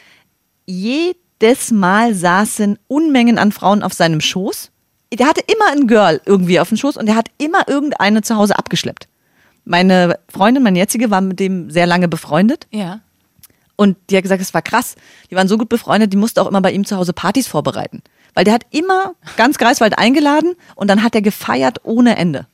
Jedes 0.68 1.72
Mal 1.72 2.14
saßen 2.14 2.78
Unmengen 2.88 3.40
an 3.40 3.52
Frauen 3.52 3.82
auf 3.82 3.94
seinem 3.94 4.22
Schoß. 4.22 4.70
Der 5.12 5.28
hatte 5.28 5.42
immer 5.42 5.72
ein 5.72 5.88
Girl 5.88 6.22
irgendwie 6.24 6.60
auf 6.60 6.70
dem 6.70 6.78
Schoß 6.78 6.96
und 6.98 7.08
er 7.08 7.16
hat 7.16 7.32
immer 7.40 7.68
irgendeine 7.68 8.22
zu 8.22 8.36
Hause 8.36 8.56
abgeschleppt. 8.56 9.08
Meine 9.66 10.20
Freundin, 10.30 10.62
meine 10.62 10.78
jetzige, 10.78 11.10
war 11.10 11.22
mit 11.22 11.40
dem 11.40 11.72
sehr 11.72 11.88
lange 11.88 12.08
befreundet. 12.08 12.68
Ja. 12.70 13.00
Und 13.76 13.98
die 14.12 14.18
hat 14.18 14.24
gesagt, 14.24 14.42
es 14.42 14.54
war 14.54 14.62
krass. 14.62 14.96
Die 15.32 15.36
waren 15.36 15.48
so 15.48 15.58
gut 15.58 15.70
befreundet, 15.70 16.14
die 16.14 16.18
musste 16.18 16.44
auch 16.44 16.48
immer 16.48 16.62
bei 16.62 16.72
ihm 16.72 16.86
zu 16.86 16.96
Hause 16.96 17.14
Partys 17.14 17.48
vorbereiten. 17.48 18.04
Weil 18.34 18.46
der 18.46 18.54
hat 18.54 18.66
immer 18.72 19.14
ganz 19.38 19.58
Greifswald 19.58 19.98
eingeladen 19.98 20.56
und 20.76 20.90
dann 20.90 21.04
hat 21.04 21.16
er 21.16 21.22
gefeiert 21.22 21.80
ohne 21.84 22.16
Ende. 22.18 22.46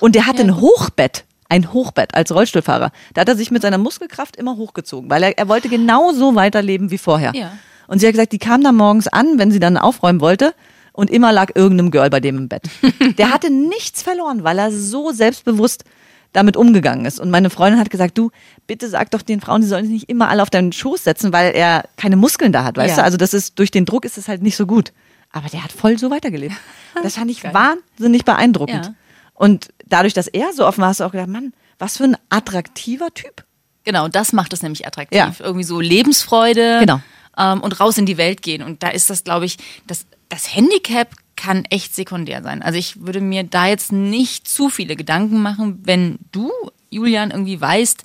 und 0.00 0.14
der 0.14 0.26
hatte 0.26 0.42
ein 0.42 0.60
Hochbett, 0.60 1.24
ein 1.48 1.72
Hochbett 1.72 2.14
als 2.14 2.32
Rollstuhlfahrer. 2.34 2.90
Da 3.14 3.20
hat 3.22 3.28
er 3.28 3.36
sich 3.36 3.50
mit 3.50 3.62
seiner 3.62 3.78
Muskelkraft 3.78 4.36
immer 4.36 4.56
hochgezogen, 4.56 5.08
weil 5.10 5.22
er, 5.22 5.38
er 5.38 5.48
wollte 5.48 5.68
genauso 5.68 6.34
weiterleben 6.34 6.90
wie 6.90 6.98
vorher. 6.98 7.32
Ja. 7.34 7.52
Und 7.88 8.00
sie 8.00 8.06
hat 8.06 8.12
gesagt, 8.14 8.32
die 8.32 8.38
kam 8.38 8.62
dann 8.62 8.74
morgens 8.76 9.06
an, 9.08 9.38
wenn 9.38 9.50
sie 9.52 9.60
dann 9.60 9.76
aufräumen 9.76 10.20
wollte. 10.20 10.54
Und 10.92 11.10
immer 11.10 11.30
lag 11.30 11.50
irgendeinem 11.54 11.90
Girl 11.90 12.08
bei 12.08 12.20
dem 12.20 12.38
im 12.38 12.48
Bett. 12.48 12.62
Der 13.18 13.30
hatte 13.30 13.50
nichts 13.50 14.02
verloren, 14.02 14.44
weil 14.44 14.58
er 14.58 14.72
so 14.72 15.12
selbstbewusst 15.12 15.84
damit 16.32 16.56
umgegangen 16.56 17.04
ist. 17.04 17.20
Und 17.20 17.30
meine 17.30 17.50
Freundin 17.50 17.78
hat 17.78 17.90
gesagt, 17.90 18.16
du, 18.16 18.30
bitte 18.66 18.88
sag 18.88 19.10
doch 19.10 19.20
den 19.22 19.40
Frauen, 19.42 19.60
die 19.60 19.66
sollen 19.66 19.84
sich 19.84 19.92
nicht 19.92 20.08
immer 20.08 20.28
alle 20.30 20.42
auf 20.42 20.48
deinen 20.50 20.72
Schoß 20.72 21.04
setzen, 21.04 21.32
weil 21.34 21.54
er 21.54 21.84
keine 21.98 22.16
Muskeln 22.16 22.50
da 22.50 22.64
hat, 22.64 22.76
weißt 22.78 22.96
Ja. 22.96 23.02
du? 23.02 23.04
Also 23.04 23.18
das 23.18 23.34
ist, 23.34 23.58
durch 23.58 23.70
den 23.70 23.84
Druck 23.84 24.04
ist 24.06 24.16
es 24.18 24.26
halt 24.26 24.40
nicht 24.42 24.56
so 24.56 24.66
gut. 24.66 24.92
Aber 25.36 25.48
der 25.48 25.62
hat 25.62 25.72
voll 25.72 25.98
so 25.98 26.10
weitergelebt. 26.10 26.54
Das 27.02 27.16
fand 27.16 27.30
ich 27.30 27.44
wahnsinnig 27.44 28.24
beeindruckend. 28.24 28.86
Ja. 28.86 28.94
Und 29.34 29.68
dadurch, 29.84 30.14
dass 30.14 30.28
er 30.28 30.54
so 30.54 30.66
offen 30.66 30.80
war, 30.80 30.88
hast 30.88 31.00
du 31.00 31.04
auch 31.04 31.12
gedacht, 31.12 31.28
Mann, 31.28 31.52
was 31.78 31.98
für 31.98 32.04
ein 32.04 32.16
attraktiver 32.30 33.12
Typ. 33.12 33.44
Genau, 33.84 34.08
das 34.08 34.32
macht 34.32 34.54
es 34.54 34.62
nämlich 34.62 34.86
attraktiv. 34.86 35.18
Ja. 35.18 35.34
Irgendwie 35.40 35.62
so 35.64 35.78
Lebensfreude 35.78 36.78
Genau. 36.80 37.00
ähm, 37.36 37.60
und 37.60 37.78
raus 37.80 37.98
in 37.98 38.06
die 38.06 38.16
Welt 38.16 38.40
gehen. 38.40 38.62
Und 38.62 38.82
da 38.82 38.88
ist 38.88 39.10
das, 39.10 39.24
glaube 39.24 39.44
ich, 39.44 39.58
das, 39.86 40.06
das 40.30 40.56
Handicap 40.56 41.10
kann 41.36 41.66
echt 41.66 41.94
sekundär 41.94 42.42
sein. 42.42 42.62
Also 42.62 42.78
ich 42.78 43.04
würde 43.04 43.20
mir 43.20 43.44
da 43.44 43.66
jetzt 43.66 43.92
nicht 43.92 44.48
zu 44.48 44.70
viele 44.70 44.96
Gedanken 44.96 45.42
machen, 45.42 45.80
wenn 45.84 46.18
du, 46.32 46.50
Julian, 46.88 47.30
irgendwie 47.30 47.60
weißt, 47.60 48.04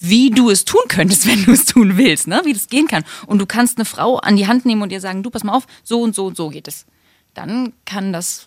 wie 0.00 0.30
du 0.30 0.50
es 0.50 0.64
tun 0.64 0.82
könntest, 0.88 1.26
wenn 1.28 1.44
du 1.44 1.52
es 1.52 1.64
tun 1.64 1.96
willst, 1.96 2.26
ne? 2.26 2.40
wie 2.44 2.52
das 2.52 2.68
gehen 2.68 2.86
kann. 2.86 3.04
Und 3.26 3.38
du 3.38 3.46
kannst 3.46 3.78
eine 3.78 3.84
Frau 3.84 4.16
an 4.18 4.36
die 4.36 4.46
Hand 4.46 4.64
nehmen 4.64 4.82
und 4.82 4.92
ihr 4.92 5.00
sagen, 5.00 5.22
du 5.22 5.30
pass 5.30 5.44
mal 5.44 5.52
auf, 5.54 5.66
so 5.84 6.00
und 6.02 6.14
so 6.14 6.26
und 6.26 6.36
so 6.36 6.48
geht 6.50 6.68
es. 6.68 6.86
Dann 7.34 7.72
kann 7.84 8.12
das 8.12 8.46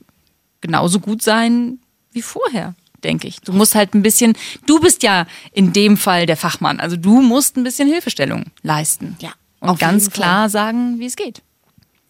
genauso 0.62 1.00
gut 1.00 1.22
sein 1.22 1.80
wie 2.12 2.22
vorher. 2.22 2.76
denke 3.04 3.28
ich. 3.28 3.40
Du 3.42 3.52
musst 3.54 3.74
halt 3.74 3.96
ein 3.96 4.04
bisschen, 4.04 4.34
du 4.68 4.80
bist 4.80 5.02
ja 5.02 5.26
in 5.54 5.74
dem 5.74 5.98
Fall 5.98 6.26
der 6.26 6.38
Fachmann, 6.38 6.80
also 6.80 6.96
du 6.98 7.22
musst 7.22 7.58
ein 7.58 7.64
bisschen 7.64 7.88
Hilfestellung 7.88 8.46
leisten. 8.62 9.18
Ja, 9.20 9.32
Und 9.60 9.80
ganz 9.80 10.12
klar 10.12 10.50
sagen, 10.50 11.00
wie 11.00 11.06
es 11.08 11.16
geht. 11.16 11.42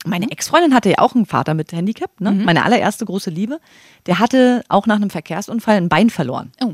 Meine 0.05 0.31
Ex-Freundin 0.31 0.73
hatte 0.73 0.89
ja 0.89 0.97
auch 0.97 1.13
einen 1.15 1.27
Vater 1.27 1.53
mit 1.53 1.71
Handicap, 1.71 2.19
ne? 2.19 2.31
Meine 2.31 2.65
allererste 2.65 3.05
große 3.05 3.29
Liebe. 3.29 3.59
Der 4.07 4.17
hatte 4.17 4.63
auch 4.67 4.87
nach 4.87 4.95
einem 4.95 5.11
Verkehrsunfall 5.11 5.77
ein 5.77 5.89
Bein 5.89 6.09
verloren. 6.09 6.51
Oh, 6.59 6.73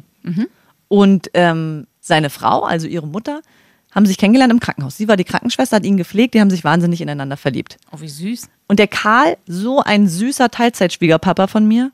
Und 0.88 1.30
ähm, 1.34 1.88
seine 2.08 2.30
Frau, 2.30 2.63
also 2.63 2.88
ihre 2.88 3.08
Mutter, 3.08 3.41
haben 3.93 4.06
sich 4.06 4.17
kennengelernt 4.17 4.52
im 4.52 4.60
Krankenhaus. 4.60 4.98
Sie 4.98 5.08
war 5.08 5.17
die 5.17 5.24
Krankenschwester, 5.24 5.78
hat 5.78 5.86
ihn 5.86 5.98
gepflegt, 5.98 6.34
die 6.34 6.41
haben 6.41 6.50
sich 6.50 6.63
wahnsinnig 6.63 7.02
ineinander 7.02 7.38
verliebt. 7.38 7.78
oh 7.91 8.02
wie 8.02 8.10
süß. 8.10 8.50
Und 8.67 8.80
der 8.80 8.88
Karl, 8.88 9.38
so 9.48 9.82
ein 9.82 10.08
süßer 10.08 10.50
Teilzeitschwiegerpapa 10.50 11.48
von 11.48 11.67
mir, 11.67 11.91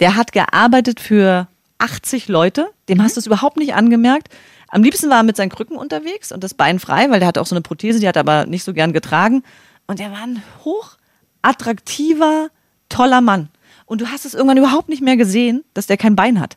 der 0.00 0.16
hat 0.16 0.32
gearbeitet 0.32 1.00
für 1.00 1.48
80 1.78 2.28
Leute. 2.28 2.68
Dem 2.88 3.02
hast 3.02 3.16
du 3.16 3.20
es 3.20 3.26
überhaupt 3.26 3.56
nicht 3.56 3.74
angemerkt. 3.74 4.28
Am 4.68 4.82
liebsten 4.82 5.10
war 5.10 5.18
er 5.18 5.22
mit 5.22 5.36
seinen 5.36 5.50
Krücken 5.50 5.76
unterwegs 5.76 6.30
und 6.30 6.44
das 6.44 6.54
Bein 6.54 6.78
frei, 6.78 7.10
weil 7.10 7.20
der 7.20 7.28
hatte 7.28 7.40
auch 7.40 7.46
so 7.46 7.54
eine 7.54 7.62
Prothese, 7.62 8.00
die 8.00 8.08
hat 8.08 8.16
er 8.16 8.20
aber 8.20 8.46
nicht 8.46 8.64
so 8.64 8.72
gern 8.72 8.92
getragen. 8.92 9.42
Und 9.86 10.00
er 10.00 10.12
war 10.12 10.22
ein 10.22 10.42
hoch 10.64 10.96
attraktiver, 11.42 12.48
toller 12.88 13.20
Mann. 13.20 13.48
Und 13.86 14.00
du 14.00 14.08
hast 14.08 14.26
es 14.26 14.34
irgendwann 14.34 14.58
überhaupt 14.58 14.88
nicht 14.88 15.02
mehr 15.02 15.16
gesehen, 15.16 15.64
dass 15.72 15.86
der 15.86 15.96
kein 15.96 16.16
Bein 16.16 16.40
hat. 16.40 16.56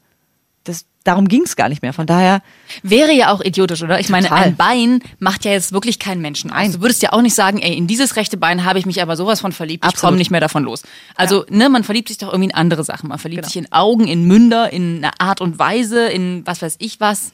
Das, 0.64 0.86
darum 1.04 1.28
ging 1.28 1.42
es 1.44 1.56
gar 1.56 1.70
nicht 1.70 1.82
mehr. 1.82 1.92
Von 1.94 2.06
daher, 2.06 2.42
Wäre 2.84 3.12
ja 3.12 3.32
auch 3.32 3.42
idiotisch, 3.42 3.82
oder? 3.82 4.00
Ich 4.00 4.10
meine, 4.10 4.28
Total. 4.28 4.44
ein 4.46 4.56
Bein 4.56 5.00
macht 5.20 5.44
ja 5.46 5.52
jetzt 5.52 5.72
wirklich 5.72 5.98
keinen 5.98 6.22
Menschen. 6.22 6.52
Nein. 6.52 6.72
Du 6.74 6.82
würdest 6.82 7.02
ja 7.02 7.14
auch 7.14 7.22
nicht 7.22 7.34
sagen, 7.34 7.58
ey, 7.60 7.74
in 7.76 7.88
dieses 7.88 8.16
rechte 8.16 8.38
Bein 8.38 8.64
habe 8.64 8.78
ich 8.78 8.86
mich 8.86 9.02
aber 9.02 9.16
sowas 9.16 9.40
von 9.42 9.52
verliebt, 9.52 9.84
ich 9.84 9.90
Absolut. 9.90 10.10
komme 10.10 10.18
nicht 10.18 10.30
mehr 10.30 10.40
davon 10.40 10.64
los. 10.64 10.84
Also, 11.16 11.46
ne, 11.50 11.68
man 11.70 11.84
verliebt 11.84 12.10
sich 12.10 12.20
doch 12.20 12.28
irgendwie 12.28 12.50
in 12.50 12.56
andere 12.56 12.84
Sachen. 12.84 13.10
Man 13.10 13.18
verliebt 13.18 13.42
Genau. 13.42 13.48
sich 13.52 13.58
in 13.58 13.72
Augen, 13.72 14.08
in 14.08 14.26
Münder, 14.28 14.72
in 14.72 14.98
eine 15.04 15.20
Art 15.20 15.42
und 15.42 15.58
Weise, 15.58 16.08
in 16.10 16.46
was 16.46 16.62
weiß 16.62 16.76
ich 16.80 17.00
was, 17.00 17.34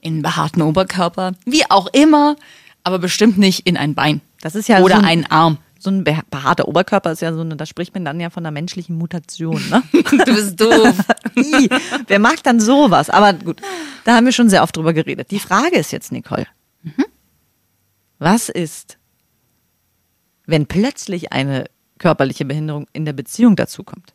in 0.00 0.20
behaarten 0.22 0.60
Oberkörper, 0.62 1.32
wie 1.46 1.68
auch 1.70 1.86
immer, 1.92 2.36
aber 2.84 2.98
bestimmt 2.98 3.38
nicht 3.38 3.66
in 3.66 3.76
ein 3.76 3.94
Bein. 3.94 4.20
das 4.42 4.54
ist 4.54 4.68
ja 4.68 4.80
Oder 4.80 4.96
so 4.96 5.00
ein, 5.00 5.06
einen 5.08 5.26
Arm. 5.26 5.58
So 5.78 5.90
ein 5.90 6.04
beha- 6.04 6.24
behaarter 6.30 6.66
Oberkörper 6.66 7.12
ist 7.12 7.22
ja 7.22 7.32
so 7.32 7.40
eine, 7.40 7.56
da 7.56 7.64
spricht 7.66 7.94
man 7.94 8.04
dann 8.04 8.18
ja 8.20 8.30
von 8.30 8.44
einer 8.44 8.50
menschlichen 8.50 8.96
Mutation. 8.96 9.62
Ne? 9.70 9.82
Du 9.92 10.34
bist 10.34 10.60
doof. 10.60 10.98
Ih, 11.36 11.68
Wer 12.08 12.18
mag 12.18 12.42
dann 12.42 12.58
sowas? 12.60 13.10
Aber 13.10 13.32
gut, 13.32 13.60
da 14.04 14.16
haben 14.16 14.24
wir 14.26 14.32
schon 14.32 14.48
sehr 14.50 14.62
oft 14.62 14.76
drüber 14.76 14.92
geredet. 14.92 15.30
Die 15.30 15.38
Frage 15.38 15.76
ist 15.78 15.92
jetzt, 15.92 16.10
Nicole. 16.12 16.46
Was 18.18 18.48
ist, 18.48 18.98
wenn 20.46 20.66
plötzlich 20.66 21.32
eine 21.32 21.66
körperliche 21.98 22.44
Behinderung 22.44 22.86
in 22.92 23.04
der 23.04 23.12
Beziehung 23.12 23.54
dazukommt? 23.54 24.12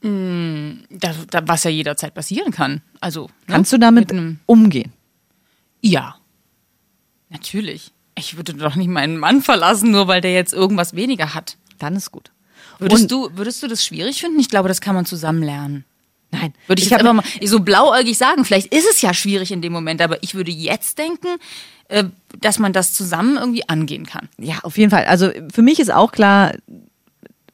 Da, 0.00 1.14
da, 1.30 1.46
was 1.46 1.62
ja 1.62 1.70
jederzeit 1.70 2.12
passieren 2.14 2.50
kann. 2.50 2.82
Also, 3.00 3.26
ne? 3.26 3.30
Kannst 3.54 3.72
du 3.72 3.78
damit 3.78 4.12
umgehen? 4.46 4.92
Ja. 5.80 6.16
Natürlich. 7.28 7.92
Ich 8.22 8.36
würde 8.36 8.54
doch 8.54 8.76
nicht 8.76 8.88
meinen 8.88 9.18
Mann 9.18 9.42
verlassen, 9.42 9.90
nur 9.90 10.06
weil 10.06 10.20
der 10.20 10.32
jetzt 10.32 10.52
irgendwas 10.52 10.94
weniger 10.94 11.34
hat. 11.34 11.56
Dann 11.80 11.96
ist 11.96 12.12
gut. 12.12 12.30
Würdest 12.78 13.02
Und- 13.02 13.10
du, 13.10 13.30
würdest 13.36 13.62
du 13.62 13.66
das 13.66 13.84
schwierig 13.84 14.20
finden? 14.20 14.38
Ich 14.38 14.48
glaube, 14.48 14.68
das 14.68 14.80
kann 14.80 14.94
man 14.94 15.04
zusammen 15.06 15.42
lernen. 15.42 15.84
Nein, 16.30 16.54
Würde 16.66 16.80
ich, 16.80 16.86
ich 16.86 16.90
jetzt 16.92 17.00
einfach 17.00 17.12
mal 17.14 17.24
so 17.46 17.60
blauäugig 17.60 18.16
sagen. 18.16 18.44
Vielleicht 18.44 18.72
ist 18.72 18.86
es 18.88 19.02
ja 19.02 19.12
schwierig 19.12 19.50
in 19.50 19.60
dem 19.60 19.72
Moment, 19.72 20.00
aber 20.00 20.22
ich 20.22 20.34
würde 20.34 20.50
jetzt 20.52 20.98
denken, 20.98 21.26
äh, 21.88 22.04
dass 22.40 22.58
man 22.60 22.72
das 22.72 22.94
zusammen 22.94 23.36
irgendwie 23.36 23.68
angehen 23.68 24.06
kann. 24.06 24.28
Ja, 24.38 24.60
auf 24.62 24.78
jeden 24.78 24.90
Fall. 24.90 25.04
Also 25.06 25.30
für 25.52 25.60
mich 25.62 25.78
ist 25.80 25.92
auch 25.92 26.12
klar, 26.12 26.54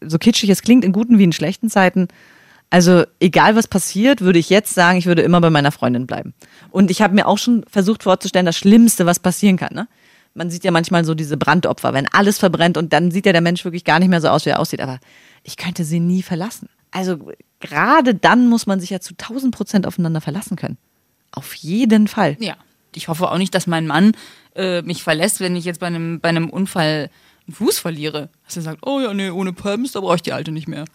so 0.00 0.18
kitschig 0.18 0.50
es 0.50 0.62
klingt, 0.62 0.85
in 0.85 0.92
guten 0.92 1.18
wie 1.18 1.24
in 1.24 1.33
schlechten 1.33 1.70
Zeiten, 1.70 2.07
also 2.70 3.04
egal 3.18 3.57
was 3.57 3.66
passiert, 3.66 4.20
würde 4.20 4.38
ich 4.38 4.50
jetzt 4.50 4.74
sagen, 4.74 4.98
ich 4.98 5.07
würde 5.07 5.22
immer 5.22 5.40
bei 5.40 5.50
meiner 5.50 5.72
Freundin 5.72 6.07
bleiben. 6.07 6.35
Und 6.70 6.90
ich 6.90 7.00
habe 7.02 7.14
mir 7.14 7.26
auch 7.26 7.38
schon 7.38 7.64
versucht 7.68 8.02
vorzustellen, 8.04 8.46
das 8.46 8.57
Schlimmste, 8.59 9.07
was 9.07 9.18
passieren 9.18 9.57
kann. 9.57 9.74
Ne? 9.74 9.88
Man 10.34 10.50
sieht 10.50 10.64
ja 10.64 10.70
manchmal 10.70 11.04
so 11.04 11.14
diese 11.14 11.36
Brandopfer, 11.36 11.92
wenn 11.92 12.06
alles 12.12 12.38
verbrennt 12.38 12.76
und 12.76 12.92
dann 12.92 13.10
sieht 13.10 13.26
ja 13.26 13.32
der 13.32 13.40
Mensch 13.40 13.64
wirklich 13.64 13.84
gar 13.84 13.98
nicht 13.98 14.08
mehr 14.08 14.20
so 14.20 14.28
aus, 14.28 14.46
wie 14.46 14.50
er 14.50 14.60
aussieht. 14.60 14.80
Aber 14.80 14.98
ich 15.42 15.56
könnte 15.56 15.84
sie 15.84 16.00
nie 16.00 16.22
verlassen. 16.22 16.68
Also 16.90 17.18
gerade 17.60 18.14
dann 18.14 18.48
muss 18.48 18.66
man 18.66 18.80
sich 18.80 18.90
ja 18.90 19.00
zu 19.00 19.14
1000 19.14 19.54
Prozent 19.54 19.86
aufeinander 19.86 20.20
verlassen 20.20 20.56
können. 20.56 20.78
Auf 21.32 21.54
jeden 21.54 22.08
Fall. 22.08 22.36
Ja. 22.40 22.56
Ich 22.94 23.08
hoffe 23.08 23.30
auch 23.30 23.38
nicht, 23.38 23.54
dass 23.54 23.66
mein 23.66 23.86
Mann 23.86 24.12
äh, 24.54 24.82
mich 24.82 25.02
verlässt, 25.02 25.40
wenn 25.40 25.56
ich 25.56 25.64
jetzt 25.64 25.80
bei 25.80 25.86
einem, 25.86 26.20
bei 26.20 26.30
einem 26.30 26.50
Unfall 26.50 27.10
einen 27.46 27.54
Fuß 27.54 27.78
verliere. 27.78 28.30
Dass 28.44 28.56
er 28.56 28.62
sagt, 28.62 28.86
oh 28.86 29.00
ja, 29.00 29.12
nee, 29.12 29.30
ohne 29.30 29.52
Pumps, 29.52 29.92
da 29.92 30.00
brauche 30.00 30.16
ich 30.16 30.22
die 30.22 30.32
alte 30.32 30.52
nicht 30.52 30.68
mehr. 30.68 30.84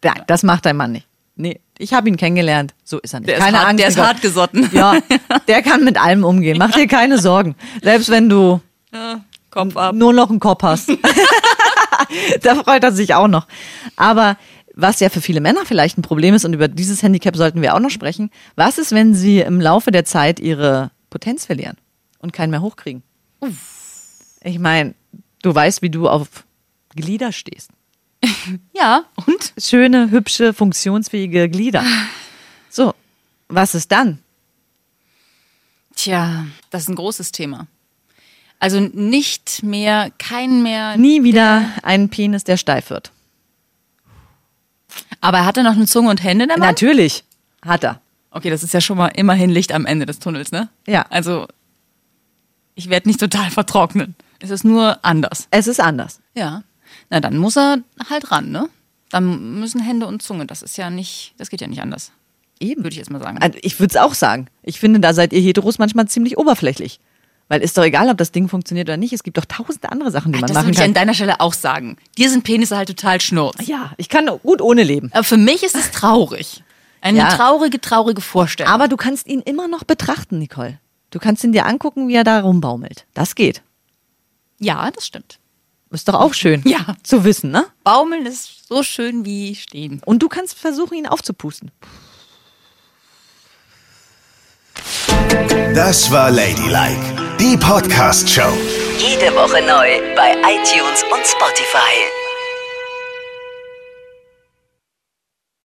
Da, 0.00 0.14
das 0.26 0.42
macht 0.42 0.64
dein 0.64 0.76
Mann 0.76 0.92
nicht. 0.92 1.06
Nee, 1.36 1.60
ich 1.78 1.92
habe 1.92 2.08
ihn 2.08 2.16
kennengelernt. 2.16 2.74
So 2.82 2.98
ist 2.98 3.12
er 3.14 3.20
nicht. 3.20 3.28
Der 3.28 3.36
ist 3.38 3.44
Keine 3.44 3.58
hart- 3.58 3.68
Angst. 3.68 3.80
der 3.82 3.88
ist 3.88 3.98
hart 3.98 4.22
gesotten. 4.22 4.68
Ja, 4.72 4.98
der 5.48 5.62
kann 5.62 5.84
mit 5.84 6.00
allem 6.00 6.24
umgehen. 6.24 6.56
Mach 6.58 6.70
dir 6.72 6.86
keine 6.86 7.18
Sorgen. 7.18 7.54
Selbst 7.82 8.08
wenn 8.10 8.28
du 8.30 8.60
Kopf 9.50 9.76
ab. 9.76 9.94
nur 9.94 10.12
noch 10.14 10.30
einen 10.30 10.40
Kopf 10.40 10.62
hast. 10.62 10.90
da 12.42 12.54
freut 12.56 12.82
er 12.84 12.92
sich 12.92 13.14
auch 13.14 13.28
noch. 13.28 13.46
Aber 13.96 14.36
was 14.74 15.00
ja 15.00 15.08
für 15.08 15.20
viele 15.20 15.40
Männer 15.40 15.64
vielleicht 15.66 15.98
ein 15.98 16.02
Problem 16.02 16.34
ist, 16.34 16.44
und 16.44 16.52
über 16.54 16.68
dieses 16.68 17.02
Handicap 17.02 17.36
sollten 17.36 17.62
wir 17.62 17.74
auch 17.74 17.80
noch 17.80 17.90
sprechen, 17.90 18.30
was 18.56 18.78
ist, 18.78 18.92
wenn 18.92 19.14
sie 19.14 19.40
im 19.40 19.60
Laufe 19.60 19.90
der 19.90 20.04
Zeit 20.04 20.40
ihre 20.40 20.90
Potenz 21.10 21.46
verlieren 21.46 21.76
und 22.18 22.32
keinen 22.32 22.50
mehr 22.50 22.60
hochkriegen? 22.62 23.02
Ich 24.42 24.58
meine, 24.58 24.94
du 25.42 25.54
weißt, 25.54 25.82
wie 25.82 25.90
du 25.90 26.08
auf 26.08 26.28
Glieder 26.94 27.32
stehst. 27.32 27.70
Ja, 28.72 29.04
und? 29.26 29.52
Schöne, 29.58 30.10
hübsche, 30.10 30.52
funktionsfähige 30.52 31.48
Glieder. 31.48 31.84
So, 32.68 32.94
was 33.48 33.74
ist 33.74 33.90
dann? 33.92 34.18
Tja, 35.94 36.46
das 36.70 36.82
ist 36.82 36.88
ein 36.88 36.94
großes 36.94 37.32
Thema. 37.32 37.66
Also 38.58 38.80
nicht 38.80 39.62
mehr, 39.62 40.10
kein 40.18 40.62
mehr. 40.62 40.96
Nie 40.96 41.22
wieder 41.22 41.70
einen 41.82 42.08
Penis, 42.08 42.44
der 42.44 42.56
steif 42.56 42.90
wird. 42.90 43.12
Aber 45.20 45.38
er 45.38 45.46
hatte 45.46 45.62
noch 45.62 45.72
eine 45.72 45.86
Zunge 45.86 46.10
und 46.10 46.22
Hände, 46.22 46.46
der 46.46 46.58
Mann? 46.58 46.68
Natürlich 46.68 47.24
hat 47.62 47.84
er. 47.84 48.00
Okay, 48.30 48.50
das 48.50 48.62
ist 48.62 48.74
ja 48.74 48.80
schon 48.80 48.98
mal 48.98 49.08
immerhin 49.08 49.50
Licht 49.50 49.72
am 49.72 49.86
Ende 49.86 50.06
des 50.06 50.18
Tunnels, 50.18 50.52
ne? 50.52 50.68
Ja. 50.86 51.06
Also, 51.08 51.48
ich 52.74 52.90
werde 52.90 53.08
nicht 53.08 53.20
total 53.20 53.50
vertrocknen. 53.50 54.14
Es 54.38 54.50
ist 54.50 54.64
nur 54.64 55.02
anders. 55.04 55.48
Es 55.50 55.66
ist 55.66 55.80
anders. 55.80 56.20
Ja. 56.34 56.62
Na, 57.10 57.20
dann 57.20 57.36
muss 57.38 57.56
er 57.56 57.78
halt 58.10 58.30
ran, 58.30 58.50
ne? 58.50 58.68
Dann 59.10 59.60
müssen 59.60 59.80
Hände 59.80 60.06
und 60.06 60.22
Zunge. 60.22 60.46
Das 60.46 60.62
ist 60.62 60.76
ja 60.76 60.90
nicht, 60.90 61.34
das 61.38 61.48
geht 61.50 61.60
ja 61.60 61.66
nicht 61.68 61.80
anders. 61.82 62.12
Eben. 62.58 62.82
Würde 62.82 62.90
ich 62.94 62.96
jetzt 62.98 63.10
mal 63.10 63.20
sagen. 63.20 63.38
Also 63.38 63.58
ich 63.62 63.78
würde 63.78 63.90
es 63.92 63.96
auch 63.96 64.14
sagen. 64.14 64.46
Ich 64.62 64.80
finde, 64.80 64.98
da 65.00 65.12
seid 65.14 65.32
ihr 65.32 65.40
Heteros 65.40 65.78
manchmal 65.78 66.08
ziemlich 66.08 66.38
oberflächlich. 66.38 66.98
Weil 67.48 67.60
ist 67.62 67.78
doch 67.78 67.84
egal, 67.84 68.08
ob 68.08 68.16
das 68.18 68.32
Ding 68.32 68.48
funktioniert 68.48 68.88
oder 68.88 68.96
nicht. 68.96 69.12
Es 69.12 69.22
gibt 69.22 69.38
doch 69.38 69.44
tausende 69.44 69.92
andere 69.92 70.10
Sachen, 70.10 70.32
die 70.32 70.40
man 70.40 70.48
das 70.48 70.54
machen 70.54 70.66
würde 70.66 70.72
ich 70.72 70.78
an 70.80 70.86
kann. 70.86 70.94
deiner 70.94 71.14
Stelle 71.14 71.40
auch 71.40 71.54
sagen. 71.54 71.96
Dir 72.18 72.28
sind 72.28 72.42
Penisse 72.42 72.76
halt 72.76 72.88
total 72.88 73.20
schnurz. 73.20 73.64
Ja, 73.68 73.92
ich 73.98 74.08
kann 74.08 74.26
gut 74.42 74.60
ohne 74.60 74.82
leben. 74.82 75.10
Aber 75.12 75.22
für 75.22 75.36
mich 75.36 75.62
ist 75.62 75.76
es 75.76 75.92
traurig. 75.92 76.64
Eine 77.02 77.18
Ja. 77.18 77.28
traurige, 77.28 77.80
traurige 77.80 78.20
Vorstellung. 78.20 78.72
Aber 78.72 78.88
du 78.88 78.96
kannst 78.96 79.28
ihn 79.28 79.40
immer 79.42 79.68
noch 79.68 79.84
betrachten, 79.84 80.38
Nicole. 80.40 80.80
Du 81.10 81.20
kannst 81.20 81.44
ihn 81.44 81.52
dir 81.52 81.66
angucken, 81.66 82.08
wie 82.08 82.14
er 82.14 82.24
da 82.24 82.40
rumbaumelt. 82.40 83.06
Das 83.14 83.36
geht. 83.36 83.62
ja, 84.58 84.90
das 84.90 85.06
stimmt. 85.06 85.38
Ist 85.96 86.08
doch 86.08 86.14
auch 86.20 86.34
schön 86.34 86.60
Ja. 86.66 86.94
zu 87.02 87.24
wissen, 87.24 87.50
ne? 87.50 87.64
Baumeln 87.82 88.26
ist 88.26 88.68
so 88.68 88.82
schön 88.82 89.24
wie 89.24 89.54
stehen. 89.54 90.02
Und 90.04 90.22
du 90.22 90.28
kannst 90.28 90.58
versuchen, 90.58 90.92
ihn 90.92 91.06
aufzupusten. 91.06 91.70
Das 95.74 96.10
war 96.10 96.30
Ladylike, 96.30 97.00
die 97.40 97.56
Podcast-Show. 97.56 98.52
Jede 98.98 99.34
Woche 99.34 99.62
neu 99.62 100.14
bei 100.14 100.32
iTunes 100.32 101.02
und 101.04 101.26
Spotify. 101.26 102.25